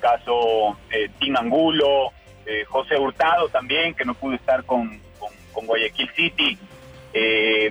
caso 0.00 0.76
eh, 0.90 1.08
Tim 1.18 1.36
Angulo, 1.36 2.12
eh, 2.44 2.64
José 2.66 2.98
Hurtado 2.98 3.48
también, 3.48 3.94
que 3.94 4.04
no 4.04 4.14
pudo 4.14 4.34
estar 4.34 4.64
con, 4.64 5.00
Guayaquil 5.54 6.10
City. 6.14 6.58
Eh, 7.14 7.70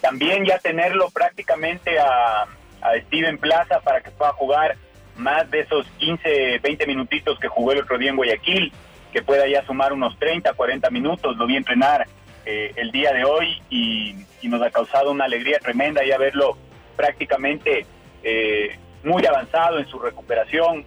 también 0.00 0.46
ya 0.46 0.58
tenerlo 0.58 1.10
prácticamente 1.10 1.98
a, 1.98 2.46
a 2.80 3.00
Steven 3.06 3.36
Plaza 3.36 3.80
para 3.80 4.00
que 4.00 4.10
pueda 4.12 4.32
jugar 4.32 4.76
más 5.16 5.50
de 5.50 5.60
esos 5.60 5.86
15, 5.98 6.60
20 6.60 6.86
minutitos 6.86 7.38
que 7.38 7.48
jugó 7.48 7.72
el 7.72 7.80
otro 7.80 7.98
día 7.98 8.10
en 8.10 8.16
Guayaquil, 8.16 8.72
que 9.12 9.22
pueda 9.22 9.46
ya 9.46 9.66
sumar 9.66 9.92
unos 9.92 10.18
30, 10.18 10.54
40 10.54 10.88
minutos. 10.90 11.36
Lo 11.36 11.46
vi 11.46 11.56
entrenar 11.56 12.06
eh, 12.46 12.72
el 12.76 12.90
día 12.92 13.12
de 13.12 13.24
hoy 13.24 13.60
y, 13.68 14.14
y, 14.40 14.48
nos 14.48 14.62
ha 14.62 14.70
causado 14.70 15.10
una 15.10 15.24
alegría 15.24 15.58
tremenda 15.58 16.02
ya 16.06 16.16
verlo 16.16 16.56
prácticamente 16.96 17.84
eh, 18.22 18.78
muy 19.06 19.24
avanzado 19.24 19.78
en 19.78 19.86
su 19.86 19.98
recuperación, 19.98 20.84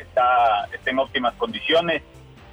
está, 0.00 0.66
está 0.72 0.90
en 0.90 0.98
óptimas 0.98 1.34
condiciones 1.34 2.02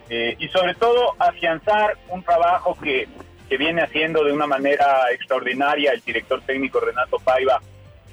eh, 0.09 0.35
y 0.37 0.47
sobre 0.49 0.75
todo 0.75 1.15
afianzar 1.17 1.97
un 2.09 2.21
trabajo 2.23 2.77
que, 2.81 3.07
que, 3.49 3.57
viene 3.57 3.81
haciendo 3.81 4.23
de 4.23 4.33
una 4.33 4.47
manera 4.47 5.11
extraordinaria 5.11 5.91
el 5.93 6.01
director 6.01 6.41
técnico 6.41 6.79
Renato 6.79 7.17
Paiva 7.19 7.61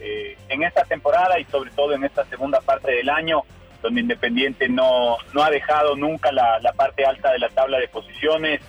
eh, 0.01 0.37
en 0.49 0.63
esta 0.63 0.85
temporada 0.85 1.39
y 1.39 1.45
sobre 1.47 1.71
todo 1.73 1.93
en 1.93 2.05
esta 2.05 2.25
segunda 2.27 2.61
parte 2.61 2.93
del 2.93 3.09
año, 3.09 3.43
donde 3.83 4.01
Independiente 4.01 4.69
no, 4.69 5.17
no 5.33 5.43
ha 5.43 5.51
dejado 5.51 5.97
nunca 5.97 6.33
la, 6.33 6.59
la 6.61 6.73
parte 6.73 7.05
alta 7.05 7.33
de 7.33 7.39
la 7.41 7.49
tabla 7.49 7.79
de 7.79 7.89
posiciones, 7.89 8.61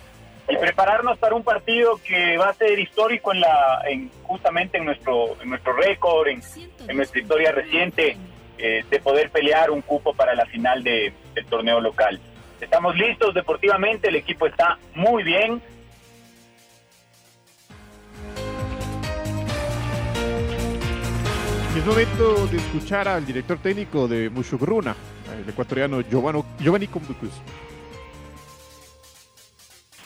y 0.48 0.58
prepararnos 0.58 1.18
para 1.18 1.36
un 1.36 1.44
partido 1.44 2.00
que 2.04 2.38
va 2.38 2.50
a 2.50 2.54
ser 2.54 2.78
histórico 2.78 3.34
en 3.34 3.42
la 3.42 3.82
en, 3.90 4.12
justamente 4.24 4.78
en 4.78 4.86
nuestro 4.86 5.42
en 5.42 5.50
nuestro 5.50 5.74
récord 5.74 6.28
en, 6.28 6.42
nuestra 6.96 7.20
historia 7.20 7.52
reciente 7.52 8.18
eh, 8.58 8.86
de 8.90 9.00
poder 9.00 9.32
pelear 9.32 9.72
un 9.72 9.82
cupo 9.82 10.14
para 10.14 10.36
la 10.36 10.46
final 10.46 10.84
de, 10.84 11.14
del 11.34 11.46
torneo 11.46 11.82
local. 11.82 12.20
Estamos 12.62 12.96
listos 12.96 13.34
deportivamente 13.34 14.10
el 14.10 14.16
equipo 14.16 14.48
está 14.48 14.78
muy 14.94 15.24
bien. 15.24 15.62
Es 21.76 21.86
momento 21.86 22.48
de 22.48 22.58
escuchar 22.58 23.08
al 23.10 23.26
director 23.26 23.58
técnico 23.58 24.08
de 24.08 24.30
Mushugruna, 24.30 24.96
el 25.44 25.50
ecuatoriano 25.50 26.02
Giovanni, 26.02 26.88
Combucus 26.88 27.42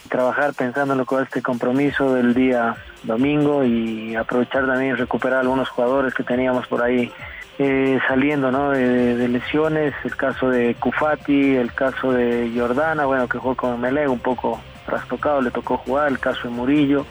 trabajar 0.09 0.53
pensando 0.53 0.93
en 0.93 0.99
lo 0.99 1.05
que 1.05 1.21
este 1.21 1.41
compromiso 1.41 2.13
del 2.13 2.33
día 2.33 2.75
domingo 3.03 3.63
y 3.63 4.15
aprovechar 4.15 4.65
también 4.65 4.97
recuperar 4.97 5.39
algunos 5.39 5.69
jugadores 5.69 6.13
que 6.13 6.23
teníamos 6.23 6.67
por 6.67 6.81
ahí 6.81 7.11
eh, 7.59 7.99
saliendo 8.07 8.51
¿no? 8.51 8.71
De, 8.71 9.27
lesiones, 9.27 9.93
el 10.03 10.15
caso 10.15 10.49
de 10.49 10.75
Cufati, 10.75 11.55
el 11.55 11.73
caso 11.73 12.11
de 12.11 12.51
Jordana, 12.55 13.05
bueno, 13.05 13.27
que 13.27 13.37
jugó 13.37 13.55
con 13.55 13.79
Melé, 13.81 14.07
un 14.07 14.19
poco 14.19 14.61
trastocado, 14.85 15.41
le 15.41 15.51
tocó 15.51 15.77
jugar, 15.77 16.07
el 16.07 16.19
caso 16.19 16.47
de 16.47 16.53
Murillo, 16.53 17.05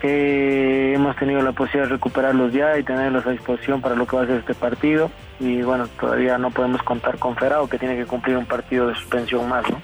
que 0.00 0.92
hemos 0.94 1.14
tenido 1.16 1.40
la 1.40 1.52
posibilidad 1.52 1.88
de 1.88 1.94
recuperarlos 1.94 2.52
ya 2.52 2.76
y 2.76 2.82
tenerlos 2.82 3.24
a 3.26 3.30
disposición 3.30 3.80
para 3.80 3.94
lo 3.94 4.04
que 4.06 4.16
va 4.16 4.22
a 4.22 4.26
ser 4.26 4.40
este 4.40 4.54
partido. 4.54 5.08
Y 5.38 5.62
bueno, 5.62 5.86
todavía 6.00 6.36
no 6.36 6.50
podemos 6.50 6.82
contar 6.82 7.18
con 7.18 7.36
Ferrao, 7.36 7.68
que 7.68 7.78
tiene 7.78 7.96
que 7.96 8.04
cumplir 8.04 8.36
un 8.36 8.46
partido 8.46 8.88
de 8.88 8.94
suspensión 8.96 9.48
más, 9.48 9.68
¿no? 9.70 9.80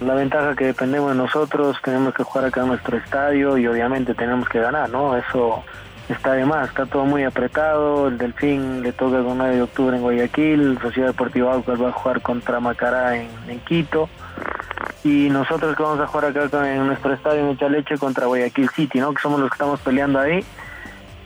La 0.00 0.14
ventaja 0.14 0.54
que 0.54 0.66
dependemos 0.66 1.10
de 1.10 1.16
nosotros, 1.16 1.76
tenemos 1.82 2.14
que 2.14 2.22
jugar 2.22 2.46
acá 2.46 2.60
en 2.60 2.68
nuestro 2.68 2.96
estadio 2.96 3.58
y 3.58 3.66
obviamente 3.66 4.14
tenemos 4.14 4.48
que 4.48 4.60
ganar, 4.60 4.88
¿no? 4.90 5.16
Eso 5.16 5.64
está 6.08 6.34
de 6.34 6.44
más, 6.44 6.68
está 6.68 6.86
todo 6.86 7.04
muy 7.04 7.24
apretado, 7.24 8.06
el 8.06 8.16
Delfín 8.16 8.82
le 8.82 8.92
toca 8.92 9.22
con 9.24 9.38
9 9.38 9.56
de 9.56 9.62
octubre 9.62 9.96
en 9.96 10.02
Guayaquil, 10.02 10.78
Sociedad 10.80 11.08
Deportiva 11.08 11.52
Aucas 11.52 11.82
va 11.82 11.88
a 11.88 11.92
jugar 11.92 12.22
contra 12.22 12.60
Macará 12.60 13.16
en, 13.16 13.28
Quito 13.66 14.08
y 15.02 15.28
nosotros 15.30 15.76
que 15.76 15.82
vamos 15.82 16.00
a 16.00 16.06
jugar 16.06 16.26
acá 16.26 16.48
en 16.72 16.86
nuestro 16.86 17.12
estadio 17.12 17.48
en 17.48 17.58
Chaleche 17.58 17.98
contra 17.98 18.26
Guayaquil 18.26 18.68
City, 18.70 19.00
¿no? 19.00 19.12
Que 19.12 19.20
somos 19.20 19.40
los 19.40 19.50
que 19.50 19.54
estamos 19.54 19.80
peleando 19.80 20.20
ahí 20.20 20.44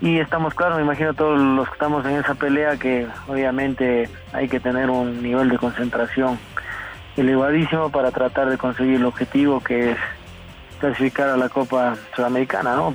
y 0.00 0.19
estamos 0.19 0.55
claros, 0.55 0.79
me 0.79 0.83
imagino 0.83 1.14
todos 1.14 1.38
los 1.38 1.69
que 1.69 1.75
estamos 1.75 2.05
en 2.07 2.12
esa 2.12 2.35
pelea 2.35 2.76
que 2.76 3.07
obviamente 3.29 4.09
hay 4.33 4.49
que 4.49 4.59
tener 4.59 4.91
un 4.91 5.23
nivel 5.23 5.49
de 5.49 5.59
concentración 5.59 6.38
elevadísimo 7.16 7.90
para 7.90 8.11
tratar 8.11 8.49
de 8.50 8.59
conseguir 8.59 8.97
el 8.97 9.04
objetivo 9.04 9.61
que 9.61 9.92
es 9.92 9.99
clasificar 10.81 11.28
a 11.28 11.37
la 11.37 11.49
Copa 11.49 11.97
Sudamericana, 12.16 12.75
¿no? 12.75 12.95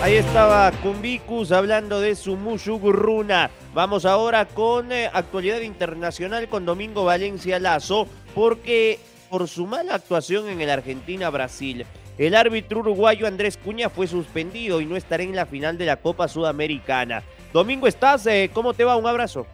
Ahí 0.00 0.14
estaba 0.14 0.70
Cumbicus 0.70 1.50
hablando 1.50 2.00
de 2.00 2.14
su 2.14 2.36
Mushugurruna. 2.36 3.50
Vamos 3.74 4.04
ahora 4.04 4.44
con 4.44 4.92
eh, 4.92 5.10
actualidad 5.12 5.60
internacional 5.60 6.48
con 6.48 6.64
Domingo 6.64 7.04
Valencia 7.04 7.58
Lazo, 7.58 8.06
porque 8.32 9.00
por 9.28 9.48
su 9.48 9.66
mala 9.66 9.96
actuación 9.96 10.48
en 10.48 10.60
el 10.60 10.70
Argentina-Brasil, 10.70 11.84
el 12.16 12.34
árbitro 12.36 12.78
uruguayo 12.78 13.26
Andrés 13.26 13.56
Cuña 13.56 13.90
fue 13.90 14.06
suspendido 14.06 14.80
y 14.80 14.86
no 14.86 14.96
estará 14.96 15.24
en 15.24 15.34
la 15.34 15.46
final 15.46 15.76
de 15.76 15.86
la 15.86 15.96
Copa 15.96 16.28
Sudamericana. 16.28 17.24
Domingo, 17.52 17.88
¿estás? 17.88 18.24
Eh, 18.26 18.50
¿Cómo 18.54 18.74
te 18.74 18.84
va? 18.84 18.96
Un 18.96 19.06
abrazo. 19.06 19.46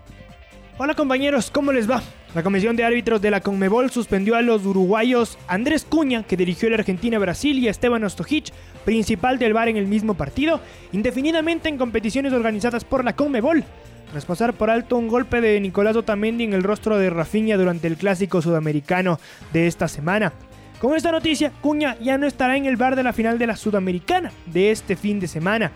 Hola 0.76 0.94
compañeros, 0.94 1.52
¿cómo 1.52 1.70
les 1.70 1.88
va? 1.88 2.02
La 2.34 2.42
Comisión 2.42 2.74
de 2.74 2.82
Árbitros 2.82 3.22
de 3.22 3.30
la 3.30 3.40
Conmebol 3.40 3.92
suspendió 3.92 4.34
a 4.34 4.42
los 4.42 4.66
uruguayos 4.66 5.38
Andrés 5.46 5.86
Cuña, 5.88 6.24
que 6.24 6.36
dirigió 6.36 6.66
el 6.66 6.74
Argentina-Brasil, 6.74 7.60
y 7.60 7.68
Esteban 7.68 8.02
Ostojic, 8.02 8.52
principal 8.84 9.38
del 9.38 9.52
VAR 9.52 9.68
en 9.68 9.76
el 9.76 9.86
mismo 9.86 10.14
partido, 10.14 10.58
indefinidamente 10.90 11.68
en 11.68 11.78
competiciones 11.78 12.32
organizadas 12.32 12.82
por 12.82 13.04
la 13.04 13.14
Conmebol, 13.14 13.62
tras 14.10 14.24
pasar 14.24 14.52
por 14.52 14.68
alto 14.68 14.96
un 14.96 15.06
golpe 15.06 15.40
de 15.40 15.60
Nicolás 15.60 15.94
Otamendi 15.94 16.42
en 16.42 16.54
el 16.54 16.64
rostro 16.64 16.98
de 16.98 17.08
Rafinha 17.08 17.56
durante 17.56 17.86
el 17.86 17.96
clásico 17.96 18.42
sudamericano 18.42 19.20
de 19.52 19.68
esta 19.68 19.86
semana. 19.86 20.32
Con 20.80 20.96
esta 20.96 21.12
noticia, 21.12 21.52
Cuña 21.60 21.96
ya 22.00 22.18
no 22.18 22.26
estará 22.26 22.56
en 22.56 22.66
el 22.66 22.76
VAR 22.76 22.96
de 22.96 23.04
la 23.04 23.12
final 23.12 23.38
de 23.38 23.46
la 23.46 23.54
Sudamericana 23.54 24.32
de 24.46 24.72
este 24.72 24.96
fin 24.96 25.20
de 25.20 25.28
semana. 25.28 25.70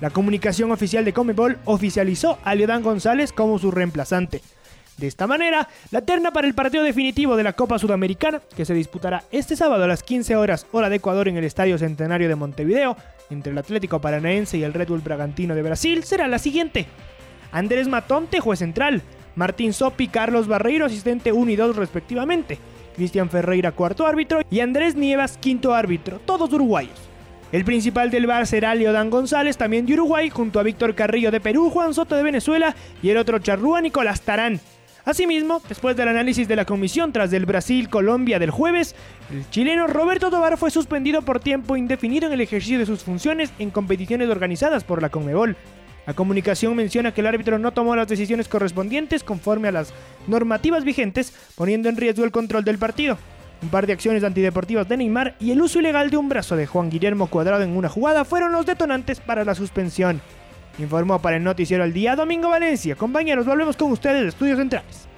La 0.00 0.10
comunicación 0.10 0.72
oficial 0.72 1.04
de 1.04 1.12
Comebol 1.12 1.58
oficializó 1.66 2.38
a 2.42 2.54
Leodán 2.54 2.82
González 2.82 3.32
como 3.32 3.58
su 3.58 3.70
reemplazante. 3.70 4.40
De 4.96 5.06
esta 5.06 5.26
manera, 5.26 5.68
la 5.90 6.02
terna 6.02 6.30
para 6.30 6.46
el 6.46 6.54
partido 6.54 6.84
definitivo 6.84 7.36
de 7.36 7.42
la 7.42 7.54
Copa 7.54 7.78
Sudamericana, 7.78 8.40
que 8.54 8.64
se 8.64 8.74
disputará 8.74 9.24
este 9.30 9.56
sábado 9.56 9.84
a 9.84 9.86
las 9.86 10.02
15 10.02 10.36
horas 10.36 10.66
hora 10.72 10.88
de 10.88 10.96
Ecuador 10.96 11.28
en 11.28 11.36
el 11.36 11.44
Estadio 11.44 11.78
Centenario 11.78 12.28
de 12.28 12.34
Montevideo, 12.34 12.96
entre 13.30 13.52
el 13.52 13.58
Atlético 13.58 14.00
Paranaense 14.00 14.58
y 14.58 14.62
el 14.62 14.74
Red 14.74 14.88
Bull 14.88 15.00
Bragantino 15.00 15.54
de 15.54 15.62
Brasil, 15.62 16.04
será 16.04 16.28
la 16.28 16.38
siguiente. 16.38 16.86
Andrés 17.52 17.88
Matonte, 17.88 18.40
juez 18.40 18.58
central. 18.58 19.02
Martín 19.36 19.72
Sopi, 19.72 20.08
Carlos 20.08 20.48
Barreiro, 20.48 20.86
asistente 20.86 21.32
1 21.32 21.50
y 21.50 21.56
2 21.56 21.76
respectivamente. 21.76 22.58
Cristian 22.96 23.30
Ferreira, 23.30 23.72
cuarto 23.72 24.06
árbitro. 24.06 24.40
Y 24.50 24.60
Andrés 24.60 24.96
Nievas, 24.96 25.38
quinto 25.38 25.74
árbitro, 25.74 26.20
todos 26.24 26.52
uruguayos. 26.52 27.09
El 27.52 27.64
principal 27.64 28.12
del 28.12 28.28
bar 28.28 28.46
será 28.46 28.76
Leodán 28.76 29.10
González, 29.10 29.56
también 29.56 29.84
de 29.84 29.94
Uruguay, 29.94 30.30
junto 30.30 30.60
a 30.60 30.62
Víctor 30.62 30.94
Carrillo 30.94 31.32
de 31.32 31.40
Perú, 31.40 31.68
Juan 31.68 31.94
Soto 31.94 32.14
de 32.14 32.22
Venezuela 32.22 32.76
y 33.02 33.10
el 33.10 33.16
otro 33.16 33.40
charrúa 33.40 33.80
Nicolás 33.80 34.20
Tarán. 34.20 34.60
Asimismo, 35.04 35.60
después 35.68 35.96
del 35.96 36.06
análisis 36.06 36.46
de 36.46 36.54
la 36.54 36.64
comisión 36.64 37.12
tras 37.12 37.32
el 37.32 37.46
Brasil-Colombia 37.46 38.38
del 38.38 38.52
jueves, 38.52 38.94
el 39.32 39.48
chileno 39.50 39.88
Roberto 39.88 40.30
Tobar 40.30 40.58
fue 40.58 40.70
suspendido 40.70 41.22
por 41.22 41.40
tiempo 41.40 41.76
indefinido 41.76 42.28
en 42.28 42.34
el 42.34 42.40
ejercicio 42.40 42.78
de 42.78 42.86
sus 42.86 43.02
funciones 43.02 43.52
en 43.58 43.70
competiciones 43.70 44.28
organizadas 44.28 44.84
por 44.84 45.02
la 45.02 45.08
Conmebol. 45.08 45.56
La 46.06 46.14
comunicación 46.14 46.76
menciona 46.76 47.12
que 47.12 47.20
el 47.20 47.26
árbitro 47.26 47.58
no 47.58 47.72
tomó 47.72 47.96
las 47.96 48.06
decisiones 48.06 48.46
correspondientes 48.46 49.24
conforme 49.24 49.68
a 49.68 49.72
las 49.72 49.92
normativas 50.28 50.84
vigentes, 50.84 51.34
poniendo 51.56 51.88
en 51.88 51.96
riesgo 51.96 52.24
el 52.24 52.30
control 52.30 52.62
del 52.62 52.78
partido. 52.78 53.18
Un 53.62 53.68
par 53.68 53.86
de 53.86 53.92
acciones 53.92 54.24
antideportivas 54.24 54.88
de 54.88 54.96
Neymar 54.96 55.36
y 55.38 55.50
el 55.50 55.60
uso 55.60 55.80
ilegal 55.80 56.10
de 56.10 56.16
un 56.16 56.28
brazo 56.28 56.56
de 56.56 56.66
Juan 56.66 56.88
Guillermo 56.88 57.26
Cuadrado 57.26 57.62
en 57.62 57.76
una 57.76 57.88
jugada 57.88 58.24
fueron 58.24 58.52
los 58.52 58.64
detonantes 58.64 59.20
para 59.20 59.44
la 59.44 59.54
suspensión. 59.54 60.20
Informó 60.78 61.20
para 61.20 61.36
el 61.36 61.44
noticiero 61.44 61.84
al 61.84 61.92
día 61.92 62.16
Domingo 62.16 62.48
Valencia. 62.48 62.96
Compañeros, 62.96 63.44
volvemos 63.44 63.76
con 63.76 63.92
ustedes 63.92 64.22
de 64.22 64.28
Estudios 64.28 64.58
Centrales. 64.58 65.08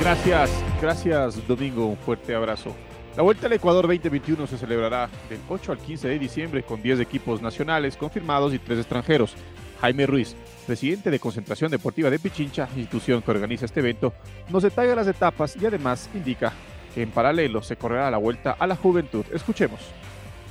Gracias, 0.00 0.50
gracias 0.82 1.48
Domingo, 1.48 1.86
un 1.86 1.96
fuerte 1.96 2.34
abrazo. 2.34 2.76
La 3.16 3.22
Vuelta 3.22 3.46
al 3.46 3.54
Ecuador 3.54 3.86
2021 3.86 4.46
se 4.46 4.58
celebrará 4.58 5.08
del 5.30 5.38
8 5.48 5.72
al 5.72 5.78
15 5.78 6.08
de 6.08 6.18
diciembre 6.18 6.62
con 6.62 6.82
10 6.82 7.00
equipos 7.00 7.40
nacionales 7.40 7.96
confirmados 7.96 8.52
y 8.52 8.58
3 8.58 8.80
extranjeros. 8.80 9.34
Jaime 9.80 10.04
Ruiz, 10.04 10.36
presidente 10.64 11.10
de 11.10 11.20
Concentración 11.20 11.70
Deportiva 11.70 12.10
de 12.10 12.18
Pichincha, 12.18 12.68
institución 12.76 13.22
que 13.22 13.30
organiza 13.30 13.66
este 13.66 13.80
evento, 13.80 14.12
nos 14.50 14.62
detalla 14.62 14.96
las 14.96 15.06
etapas 15.06 15.56
y 15.60 15.66
además 15.66 16.10
indica 16.14 16.52
que 16.94 17.02
en 17.02 17.10
paralelo 17.10 17.62
se 17.62 17.76
correrá 17.76 18.10
la 18.10 18.18
Vuelta 18.18 18.56
a 18.58 18.66
la 18.66 18.76
Juventud. 18.76 19.24
Escuchemos. 19.32 19.80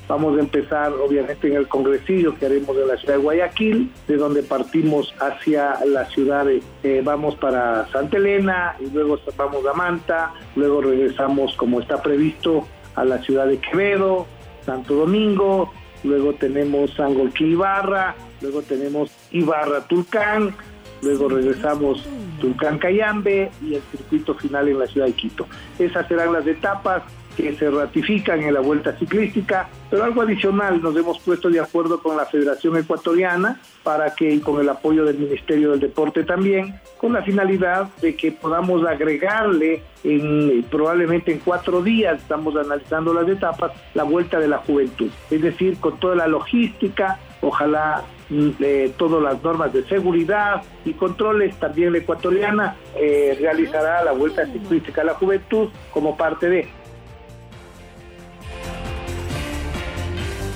Vamos 0.07 0.37
a 0.37 0.41
empezar 0.41 0.91
obviamente 0.91 1.47
en 1.47 1.55
el 1.55 1.67
congresillo 1.67 2.37
que 2.37 2.45
haremos 2.45 2.75
en 2.75 2.87
la 2.89 2.97
ciudad 2.97 3.15
de 3.15 3.21
Guayaquil, 3.21 3.91
de 4.07 4.17
donde 4.17 4.43
partimos 4.43 5.13
hacia 5.19 5.77
la 5.85 6.05
ciudad 6.09 6.45
de, 6.45 6.61
eh, 6.83 7.01
vamos 7.03 7.35
para 7.35 7.87
Santa 7.87 8.17
Elena 8.17 8.75
y 8.81 8.89
luego 8.89 9.17
vamos 9.37 9.65
a 9.65 9.73
Manta, 9.73 10.33
luego 10.57 10.81
regresamos 10.81 11.55
como 11.55 11.79
está 11.79 12.01
previsto 12.01 12.67
a 12.95 13.05
la 13.05 13.19
ciudad 13.19 13.47
de 13.47 13.59
Quevedo, 13.59 14.27
Santo 14.65 14.93
Domingo, 14.93 15.71
luego 16.03 16.33
tenemos 16.33 16.93
Sangolquí 16.93 17.45
Ibarra, 17.45 18.15
luego 18.41 18.61
tenemos 18.61 19.11
Ibarra 19.31 19.81
Tulcán, 19.87 20.55
luego 21.01 21.29
regresamos 21.29 22.03
Tulcán 22.39 22.77
Cayambe 22.77 23.51
y 23.61 23.75
el 23.75 23.81
circuito 23.91 24.35
final 24.35 24.67
en 24.67 24.79
la 24.79 24.87
ciudad 24.87 25.07
de 25.07 25.13
Quito. 25.13 25.47
Esas 25.79 26.07
serán 26.07 26.33
las 26.33 26.45
etapas 26.47 27.03
que 27.35 27.55
se 27.55 27.69
ratifican 27.69 28.41
en 28.41 28.53
la 28.53 28.59
vuelta 28.59 28.97
ciclística, 28.97 29.69
pero 29.89 30.03
algo 30.03 30.21
adicional, 30.21 30.81
nos 30.81 30.95
hemos 30.95 31.19
puesto 31.19 31.49
de 31.49 31.59
acuerdo 31.59 32.01
con 32.01 32.17
la 32.17 32.25
Federación 32.25 32.77
Ecuatoriana 32.77 33.59
para 33.83 34.13
que, 34.15 34.39
con 34.41 34.59
el 34.59 34.69
apoyo 34.69 35.05
del 35.05 35.17
Ministerio 35.17 35.71
del 35.71 35.79
Deporte 35.79 36.23
también, 36.23 36.79
con 36.97 37.13
la 37.13 37.21
finalidad 37.21 37.89
de 38.01 38.15
que 38.15 38.31
podamos 38.31 38.85
agregarle 38.87 39.83
en, 40.03 40.63
probablemente 40.69 41.31
en 41.31 41.39
cuatro 41.39 41.81
días, 41.81 42.21
estamos 42.21 42.55
analizando 42.55 43.13
las 43.13 43.27
etapas, 43.27 43.71
la 43.93 44.03
vuelta 44.03 44.39
de 44.39 44.47
la 44.47 44.57
juventud, 44.59 45.09
es 45.29 45.41
decir, 45.41 45.77
con 45.79 45.99
toda 45.99 46.15
la 46.15 46.27
logística, 46.27 47.19
ojalá 47.41 48.03
mm, 48.29 48.49
eh, 48.59 48.93
todas 48.97 49.21
las 49.21 49.43
normas 49.43 49.73
de 49.73 49.83
seguridad 49.85 50.61
y 50.85 50.93
controles, 50.93 51.55
también 51.57 51.91
la 51.91 51.99
ecuatoriana 51.99 52.75
eh, 52.95 53.37
realizará 53.39 54.03
la 54.03 54.11
vuelta 54.13 54.45
ciclística 54.45 55.01
a 55.01 55.05
la 55.05 55.13
juventud 55.15 55.69
como 55.91 56.15
parte 56.15 56.49
de 56.49 56.82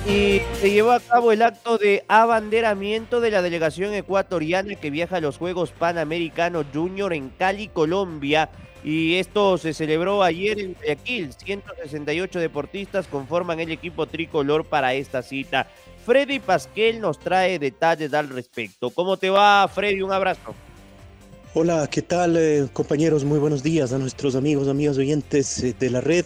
y 0.08 0.40
se 0.60 0.70
llevó 0.70 0.92
a 0.92 1.00
cabo 1.00 1.32
el 1.32 1.42
acto 1.42 1.76
de 1.76 2.02
abanderamiento 2.08 3.20
de 3.20 3.30
la 3.30 3.42
delegación 3.42 3.92
ecuatoriana 3.92 4.74
que 4.74 4.90
viaja 4.90 5.16
a 5.16 5.20
los 5.20 5.36
Juegos 5.36 5.70
Panamericanos 5.72 6.64
Junior 6.72 7.12
en 7.12 7.28
Cali, 7.28 7.68
Colombia. 7.68 8.48
Y 8.82 9.16
esto 9.16 9.58
se 9.58 9.74
celebró 9.74 10.22
ayer 10.22 10.60
en 10.60 10.74
Guayaquil. 10.74 11.34
168 11.34 12.38
deportistas 12.38 13.06
conforman 13.06 13.60
el 13.60 13.70
equipo 13.70 14.06
tricolor 14.06 14.64
para 14.64 14.94
esta 14.94 15.22
cita. 15.22 15.68
Freddy 16.06 16.38
Pasquel 16.38 17.00
nos 17.00 17.18
trae 17.18 17.58
detalles 17.58 18.14
al 18.14 18.30
respecto. 18.30 18.88
¿Cómo 18.88 19.18
te 19.18 19.28
va, 19.28 19.68
Freddy? 19.68 20.00
Un 20.00 20.12
abrazo. 20.12 20.54
Hola, 21.52 21.86
¿qué 21.90 22.00
tal, 22.00 22.36
eh, 22.38 22.68
compañeros? 22.72 23.24
Muy 23.24 23.38
buenos 23.38 23.62
días 23.62 23.92
a 23.92 23.98
nuestros 23.98 24.36
amigos, 24.36 24.68
amigas 24.68 24.96
oyentes 24.96 25.62
eh, 25.62 25.74
de 25.78 25.90
la 25.90 26.00
red. 26.00 26.24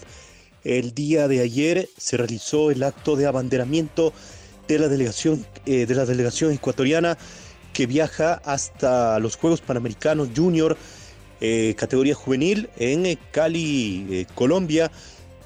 El 0.65 0.95
día 0.95 1.27
de 1.27 1.41
ayer 1.41 1.89
se 1.97 2.17
realizó 2.17 2.71
el 2.71 2.83
acto 2.85 3.17
de 3.17 3.27
abanderamiento 3.27 4.13
de 4.69 4.79
la 4.79 4.89
delegación, 4.89 5.45
eh, 5.67 5.87
de 5.87 5.95
la 5.95 6.07
delegación 6.07 6.53
ecuatoriana 6.53 7.19
que 7.73 7.87
viaja 7.87 8.35
hasta 8.45 9.19
los 9.19 9.37
Juegos 9.37 9.61
Panamericanos 9.61 10.29
Junior, 10.37 10.77
eh, 11.41 11.75
categoría 11.77 12.15
juvenil, 12.15 12.69
en 12.77 13.07
eh, 13.07 13.19
Cali, 13.33 14.27
Colombia, 14.35 14.93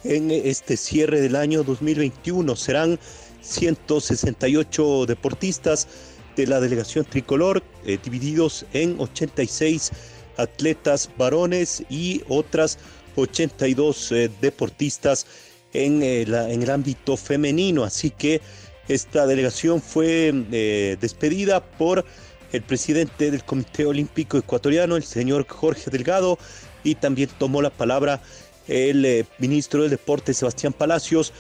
en 0.05 0.31
este 0.31 0.77
cierre 0.77 1.21
del 1.23 1.35
año 1.35 1.63
2021. 1.63 2.55
Serán 2.55 2.99
168 3.41 5.07
deportistas 5.07 5.89
de 6.37 6.47
la 6.47 6.61
delegación 6.61 7.07
tricolor, 7.07 7.63
divididos 8.05 8.67
en 8.75 9.01
86 9.01 9.93
atletas 10.37 11.09
varones 11.17 11.83
y 11.89 12.23
otras 12.29 12.79
82 13.17 14.13
eh, 14.13 14.31
deportistas 14.41 15.27
en, 15.73 16.03
eh, 16.03 16.23
en, 16.23 16.63
el 16.63 16.71
ámbito 16.71 17.17
femenino. 17.17 17.85
Así 17.85 18.11
que 18.11 18.41
esta 18.89 19.27
delegación 19.27 19.83
fue 19.83 20.33
eh, 20.53 20.97
despedida 21.01 21.65
por 21.65 22.05
el 22.53 22.63
presidente 22.63 23.31
del 23.31 23.45
Comité 23.45 23.87
Olímpico 23.87 24.39
Ecuatoriano, 24.39 24.97
el 24.97 25.05
señor 25.05 25.47
Jorge 25.49 25.91
Delgado, 25.91 26.39
y 26.85 26.95
también 26.95 27.29
tomó 27.39 27.61
la 27.61 27.71
palabra 27.71 28.23
el 28.69 29.27
ministro 29.39 29.83
del 29.83 29.91
Deporte, 29.91 30.35
Sebastián 30.35 30.73
Palacios, 30.73 31.33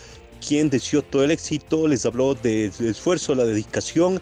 quien 0.46 0.70
deseó 0.70 1.02
todo 1.02 1.24
el 1.24 1.30
éxito, 1.30 1.88
les 1.88 2.06
habló 2.06 2.34
del 2.34 2.72
esfuerzo, 2.80 3.34
la 3.34 3.44
dedicación 3.44 4.20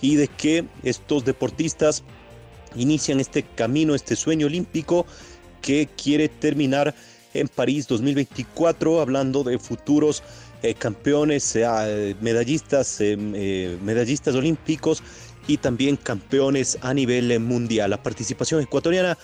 y 0.00 0.16
de 0.16 0.28
que 0.28 0.64
estos 0.82 1.24
deportistas 1.24 2.02
inician 2.74 3.20
este 3.20 3.42
camino, 3.42 3.94
este 3.94 4.16
sueño 4.16 4.46
olímpico 4.46 5.06
que 5.60 5.88
quiere 5.96 6.28
terminar 6.28 6.94
en 7.34 7.48
París 7.48 7.86
2024, 7.86 9.00
hablando 9.00 9.44
de 9.44 9.58
futuros 9.58 10.22
eh, 10.62 10.74
campeones, 10.74 11.54
eh, 11.54 12.16
medallistas, 12.20 12.96
eh, 13.00 13.78
medallistas 13.82 14.34
olímpicos 14.34 15.02
y 15.46 15.58
también 15.58 15.96
campeones 15.96 16.78
a 16.80 16.94
nivel 16.94 17.38
mundial. 17.40 17.90
La 17.90 18.02
participación 18.02 18.62
ecuatoriana, 18.62 19.16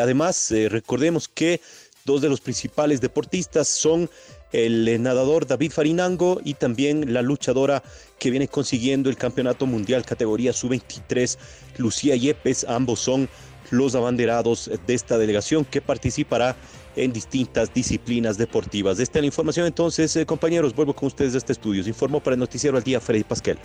además, 0.00 0.52
recordemos 0.68 1.28
que 1.28 1.60
dos 2.06 2.22
de 2.22 2.30
los 2.30 2.40
principales 2.40 3.00
deportistas 3.00 3.68
son 3.68 4.08
el 4.52 5.02
nadador 5.02 5.46
David 5.46 5.72
Farinango 5.72 6.40
y 6.44 6.54
también 6.54 7.12
la 7.12 7.20
luchadora 7.20 7.82
que 8.18 8.30
viene 8.30 8.48
consiguiendo 8.48 9.10
el 9.10 9.16
campeonato 9.16 9.66
mundial 9.66 10.06
categoría 10.06 10.52
sub-23, 10.52 11.36
Lucía 11.76 12.16
Yepes. 12.16 12.64
Ambos 12.64 13.00
son 13.00 13.28
los 13.70 13.94
abanderados 13.94 14.70
de 14.86 14.94
esta 14.94 15.18
delegación 15.18 15.64
que 15.64 15.80
participará 15.80 16.56
en 16.96 17.12
distintas 17.12 17.72
disciplinas 17.72 18.38
deportivas. 18.38 18.98
Esta 18.98 19.18
es 19.18 19.22
la 19.22 19.26
información 19.26 19.66
entonces, 19.66 20.14
eh, 20.16 20.26
compañeros, 20.26 20.74
vuelvo 20.74 20.94
con 20.94 21.08
ustedes 21.08 21.34
a 21.34 21.38
este 21.38 21.52
estudio. 21.52 21.82
Se 21.82 21.88
informó 21.88 22.20
para 22.20 22.34
el 22.34 22.40
noticiero 22.40 22.76
al 22.76 22.82
día 22.82 23.00
Freddy 23.00 23.24
Pasquel. 23.24 23.58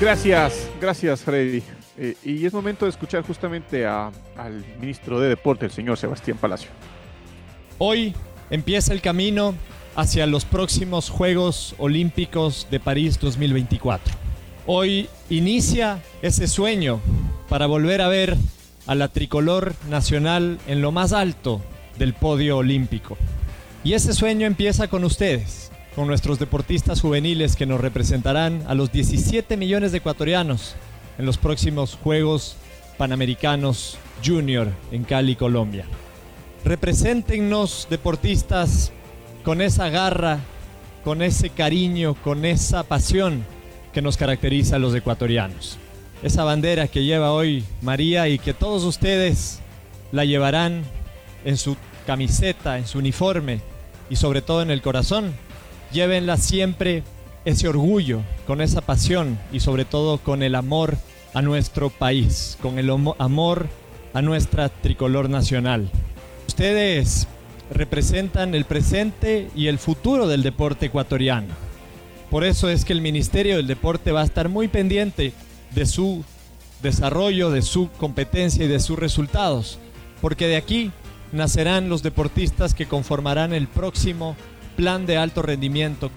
Gracias, 0.00 0.68
gracias 0.80 1.22
Freddy. 1.22 1.62
Eh, 1.98 2.14
y 2.22 2.44
es 2.44 2.52
momento 2.52 2.84
de 2.84 2.90
escuchar 2.90 3.22
justamente 3.22 3.86
al 3.86 4.64
ministro 4.78 5.18
de 5.18 5.30
Deporte, 5.30 5.64
el 5.64 5.72
señor 5.72 5.96
Sebastián 5.96 6.36
Palacio. 6.36 6.68
Hoy 7.78 8.14
empieza 8.50 8.92
el 8.92 9.00
camino 9.00 9.54
hacia 9.94 10.26
los 10.26 10.44
próximos 10.44 11.08
Juegos 11.08 11.74
Olímpicos 11.78 12.68
de 12.70 12.80
París 12.80 13.18
2024 13.18 14.25
Hoy 14.68 15.08
inicia 15.30 16.02
ese 16.22 16.48
sueño 16.48 17.00
para 17.48 17.66
volver 17.66 18.02
a 18.02 18.08
ver 18.08 18.36
a 18.88 18.96
la 18.96 19.06
tricolor 19.06 19.76
nacional 19.88 20.58
en 20.66 20.82
lo 20.82 20.90
más 20.90 21.12
alto 21.12 21.60
del 22.00 22.14
podio 22.14 22.56
olímpico. 22.56 23.16
Y 23.84 23.92
ese 23.92 24.12
sueño 24.12 24.44
empieza 24.44 24.88
con 24.88 25.04
ustedes, 25.04 25.70
con 25.94 26.08
nuestros 26.08 26.40
deportistas 26.40 27.00
juveniles 27.00 27.54
que 27.54 27.64
nos 27.64 27.80
representarán 27.80 28.64
a 28.66 28.74
los 28.74 28.90
17 28.90 29.56
millones 29.56 29.92
de 29.92 29.98
ecuatorianos 29.98 30.74
en 31.16 31.26
los 31.26 31.38
próximos 31.38 31.96
Juegos 32.02 32.56
Panamericanos 32.98 33.98
Junior 34.24 34.72
en 34.90 35.04
Cali, 35.04 35.36
Colombia. 35.36 35.84
Represéntenos 36.64 37.86
deportistas 37.88 38.90
con 39.44 39.62
esa 39.62 39.90
garra, 39.90 40.40
con 41.04 41.22
ese 41.22 41.50
cariño, 41.50 42.16
con 42.24 42.44
esa 42.44 42.82
pasión 42.82 43.44
que 43.96 44.02
nos 44.02 44.18
caracteriza 44.18 44.76
a 44.76 44.78
los 44.78 44.94
ecuatorianos. 44.94 45.78
Esa 46.22 46.44
bandera 46.44 46.86
que 46.86 47.04
lleva 47.04 47.32
hoy 47.32 47.64
María 47.80 48.28
y 48.28 48.38
que 48.38 48.52
todos 48.52 48.84
ustedes 48.84 49.60
la 50.12 50.26
llevarán 50.26 50.82
en 51.46 51.56
su 51.56 51.78
camiseta, 52.06 52.76
en 52.76 52.86
su 52.86 52.98
uniforme 52.98 53.62
y 54.10 54.16
sobre 54.16 54.42
todo 54.42 54.60
en 54.60 54.70
el 54.70 54.82
corazón. 54.82 55.32
Llévenla 55.94 56.36
siempre 56.36 57.04
ese 57.46 57.68
orgullo, 57.68 58.20
con 58.46 58.60
esa 58.60 58.82
pasión 58.82 59.38
y 59.50 59.60
sobre 59.60 59.86
todo 59.86 60.18
con 60.18 60.42
el 60.42 60.56
amor 60.56 60.98
a 61.32 61.40
nuestro 61.40 61.88
país, 61.88 62.58
con 62.60 62.78
el 62.78 62.90
amor 62.90 63.66
a 64.12 64.20
nuestra 64.20 64.68
tricolor 64.68 65.30
nacional. 65.30 65.88
Ustedes 66.46 67.28
representan 67.70 68.54
el 68.54 68.66
presente 68.66 69.48
y 69.56 69.68
el 69.68 69.78
futuro 69.78 70.28
del 70.28 70.42
deporte 70.42 70.84
ecuatoriano. 70.84 71.65
Por 72.36 72.44
eso 72.44 72.68
es 72.68 72.84
que 72.84 72.92
el 72.92 73.00
Ministerio 73.00 73.56
del 73.56 73.66
Deporte 73.66 74.12
va 74.12 74.20
a 74.20 74.24
estar 74.26 74.50
muy 74.50 74.68
pendiente 74.68 75.32
de 75.70 75.86
su 75.86 76.22
desarrollo, 76.82 77.50
de 77.50 77.62
su 77.62 77.90
competencia 77.92 78.66
y 78.66 78.68
de 78.68 78.78
sus 78.78 78.98
resultados, 78.98 79.78
porque 80.20 80.46
de 80.46 80.56
aquí 80.56 80.92
nacerán 81.32 81.88
los 81.88 82.02
deportistas 82.02 82.74
que 82.74 82.84
conformarán 82.84 83.54
el 83.54 83.68
próximo 83.68 84.36
plan 84.76 85.06
de 85.06 85.16
alto 85.16 85.40
rendimiento. 85.40 86.10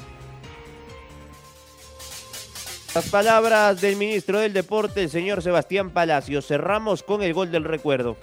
Las 2.94 3.08
palabras 3.08 3.80
del 3.80 3.96
ministro 3.96 4.42
del 4.42 4.52
Deporte, 4.52 5.04
el 5.04 5.10
señor 5.10 5.42
Sebastián 5.42 5.92
Palacio. 5.92 6.42
Cerramos 6.42 7.02
con 7.02 7.24
el 7.24 7.34
gol 7.34 7.50
del 7.50 7.64
recuerdo. 7.64 8.18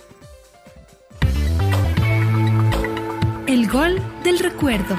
El 3.47 3.67
gol 3.71 4.03
del 4.23 4.39
recuerdo. 4.39 4.95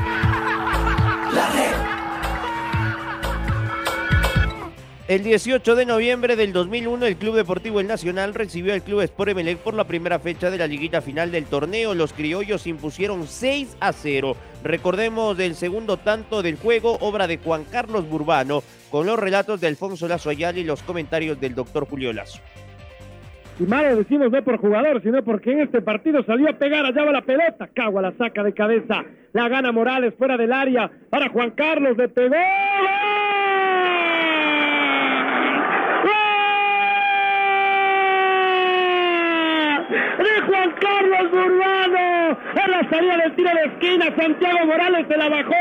El 5.08 5.24
18 5.24 5.76
de 5.76 5.86
noviembre 5.86 6.36
del 6.36 6.52
2001, 6.52 7.06
el 7.06 7.16
Club 7.16 7.38
Deportivo 7.38 7.80
El 7.80 7.88
Nacional 7.88 8.34
recibió 8.34 8.74
al 8.74 8.84
Club 8.84 9.00
Sport 9.04 9.32
Emelec 9.32 9.60
por 9.60 9.74
la 9.74 9.86
primera 9.86 10.20
fecha 10.20 10.52
de 10.52 10.58
la 10.58 10.68
liguita 10.68 11.02
final 11.02 11.32
del 11.32 11.46
torneo. 11.46 11.96
Los 11.96 12.12
criollos 12.12 12.68
impusieron 12.68 13.26
6 13.26 13.78
a 13.80 13.94
0. 13.94 14.36
Recordemos 14.66 15.38
del 15.38 15.56
segundo 15.56 15.96
tanto 15.96 16.42
del 16.42 16.58
juego, 16.58 16.98
obra 17.00 17.26
de 17.26 17.38
Juan 17.38 17.64
Carlos 17.72 18.10
Burbano, 18.10 18.64
con 18.92 19.06
los 19.06 19.18
relatos 19.18 19.62
de 19.62 19.68
Alfonso 19.68 20.10
Lazo 20.10 20.30
Ayala 20.30 20.60
y 20.60 20.66
los 20.66 20.84
comentarios 20.84 21.40
del 21.40 21.56
doctor 21.56 21.88
Julio 21.88 22.12
Lazo. 22.12 22.42
Y 23.62 23.64
malo 23.64 23.96
decimos 23.96 24.30
no 24.30 24.44
por 24.44 24.58
jugador, 24.58 25.02
sino 25.02 25.24
porque 25.24 25.54
en 25.54 25.62
este 25.62 25.82
partido 25.82 26.22
salió 26.26 26.50
a 26.50 26.54
pegar, 26.54 26.86
allá 26.86 27.06
va 27.06 27.14
la 27.14 27.22
pelota, 27.22 27.70
Cagua 27.74 28.02
la 28.02 28.12
saca 28.18 28.44
de 28.44 28.54
cabeza, 28.54 29.06
la 29.32 29.48
gana 29.48 29.72
Morales 29.72 30.14
fuera 30.18 30.36
del 30.36 30.52
área 30.52 30.92
para 31.10 31.30
Juan 31.30 31.52
Carlos 31.52 31.96
de 31.96 32.10
pegó. 32.10 32.36
de 40.18 40.42
Juan 40.42 40.72
Carlos 40.80 41.32
Burbano. 41.32 42.38
En 42.64 42.72
la 42.72 42.87
salida 42.98 43.18
del 43.18 43.36
tiro 43.36 43.50
de 43.52 43.64
esquina, 43.66 44.06
Santiago 44.18 44.66
Morales 44.66 45.06
se 45.08 45.18
la 45.18 45.30
bajó. 45.30 45.54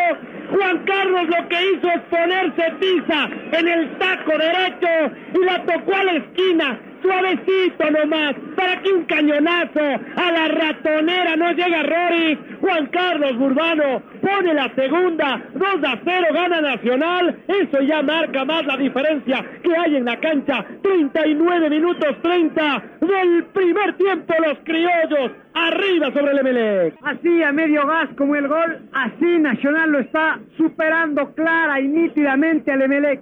Juan 0.50 0.84
Carlos 0.84 1.28
lo 1.28 1.48
que 1.48 1.72
hizo 1.72 1.88
es 1.88 2.00
ponerse 2.08 2.72
tiza 2.80 3.28
en 3.52 3.68
el 3.68 3.90
taco 3.98 4.32
derecho 4.38 5.14
y 5.34 5.44
la 5.44 5.62
tocó 5.64 5.96
a 5.96 6.04
la 6.04 6.12
esquina 6.12 6.78
suavecito 7.06 7.90
nomás, 7.90 8.34
para 8.56 8.80
que 8.82 8.92
un 8.92 9.04
cañonazo 9.04 9.80
a 10.16 10.32
la 10.32 10.48
ratonera 10.48 11.36
no 11.36 11.52
llega 11.52 11.82
Rory. 11.82 12.38
Juan 12.60 12.86
Carlos 12.86 13.36
Burbano 13.38 14.02
pone 14.20 14.54
la 14.54 14.74
segunda, 14.74 15.40
2 15.54 15.64
a 15.84 15.98
0 16.04 16.26
gana 16.32 16.60
Nacional, 16.60 17.36
eso 17.46 17.80
ya 17.82 18.02
marca 18.02 18.44
más 18.44 18.66
la 18.66 18.76
diferencia 18.76 19.44
que 19.62 19.76
hay 19.76 19.96
en 19.96 20.04
la 20.04 20.18
cancha, 20.18 20.64
39 20.82 21.70
minutos 21.70 22.16
30 22.22 22.82
del 23.06 23.44
primer 23.52 23.96
tiempo 23.96 24.34
los 24.46 24.58
criollos, 24.64 25.32
arriba 25.54 26.12
sobre 26.12 26.32
el 26.32 26.38
Emelec. 26.38 26.94
Así 27.02 27.42
a 27.42 27.52
medio 27.52 27.86
gas 27.86 28.10
como 28.16 28.36
el 28.36 28.48
gol, 28.48 28.78
así 28.92 29.38
Nacional 29.38 29.90
lo 29.90 29.98
está 30.00 30.38
superando 30.56 31.34
clara 31.34 31.80
y 31.80 31.88
nítidamente 31.88 32.72
al 32.72 32.82
Emelec. 32.82 33.20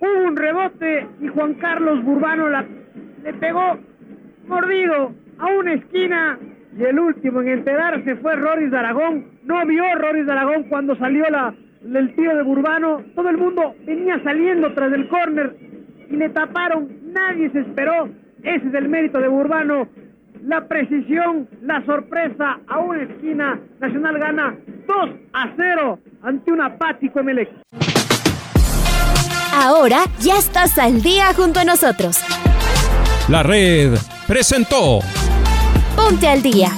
Hubo 0.00 0.28
un 0.28 0.36
rebote 0.36 1.06
y 1.20 1.28
Juan 1.28 1.54
Carlos 1.54 2.02
Burbano 2.04 2.48
le 2.48 3.32
pegó 3.34 3.78
mordido 4.46 5.14
a 5.38 5.46
una 5.46 5.74
esquina 5.74 6.38
y 6.76 6.82
el 6.82 6.98
último 6.98 7.40
en 7.40 7.48
enterarse 7.48 8.16
fue 8.16 8.34
Roris 8.36 8.70
de 8.70 8.78
Aragón. 8.78 9.26
No 9.44 9.64
vio 9.66 9.84
Roris 9.96 10.26
de 10.26 10.32
Aragón 10.32 10.64
cuando 10.64 10.96
salió 10.96 11.24
la, 11.30 11.54
el 11.82 12.14
tiro 12.16 12.36
de 12.36 12.42
Burbano. 12.42 13.02
Todo 13.14 13.28
el 13.28 13.38
mundo 13.38 13.74
venía 13.86 14.20
saliendo 14.24 14.72
tras 14.74 14.92
el 14.92 15.08
córner 15.08 15.54
y 16.10 16.16
le 16.16 16.28
taparon. 16.30 16.88
Nadie 17.12 17.50
se 17.50 17.60
esperó. 17.60 18.08
Ese 18.44 18.68
es 18.68 18.74
el 18.74 18.88
mérito 18.88 19.18
de 19.18 19.28
Burbano. 19.28 19.88
La 20.42 20.68
precisión, 20.68 21.48
la 21.62 21.84
sorpresa 21.86 22.60
a 22.68 22.78
una 22.78 23.02
esquina. 23.02 23.58
Nacional 23.80 24.18
gana 24.18 24.54
2 24.86 25.10
a 25.32 25.52
0 25.56 25.98
ante 26.22 26.52
un 26.52 26.60
apático 26.60 27.20
Emelec. 27.20 27.48
Ahora 29.54 30.00
ya 30.20 30.36
estás 30.36 30.76
al 30.78 31.00
día 31.00 31.32
junto 31.34 31.60
a 31.60 31.64
nosotros. 31.64 32.18
La 33.28 33.42
red 33.42 33.94
presentó 34.26 34.98
Ponte 35.96 36.28
al 36.28 36.42
día. 36.42 36.68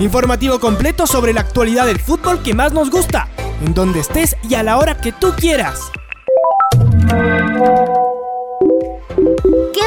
Informativo 0.00 0.60
completo 0.60 1.06
sobre 1.06 1.32
la 1.32 1.40
actualidad 1.40 1.86
del 1.86 1.98
fútbol 1.98 2.42
que 2.42 2.52
más 2.52 2.74
nos 2.74 2.90
gusta, 2.90 3.28
en 3.64 3.72
donde 3.72 4.00
estés 4.00 4.36
y 4.46 4.54
a 4.54 4.62
la 4.62 4.76
hora 4.76 4.98
que 4.98 5.12
tú 5.12 5.32
quieras. 5.38 5.90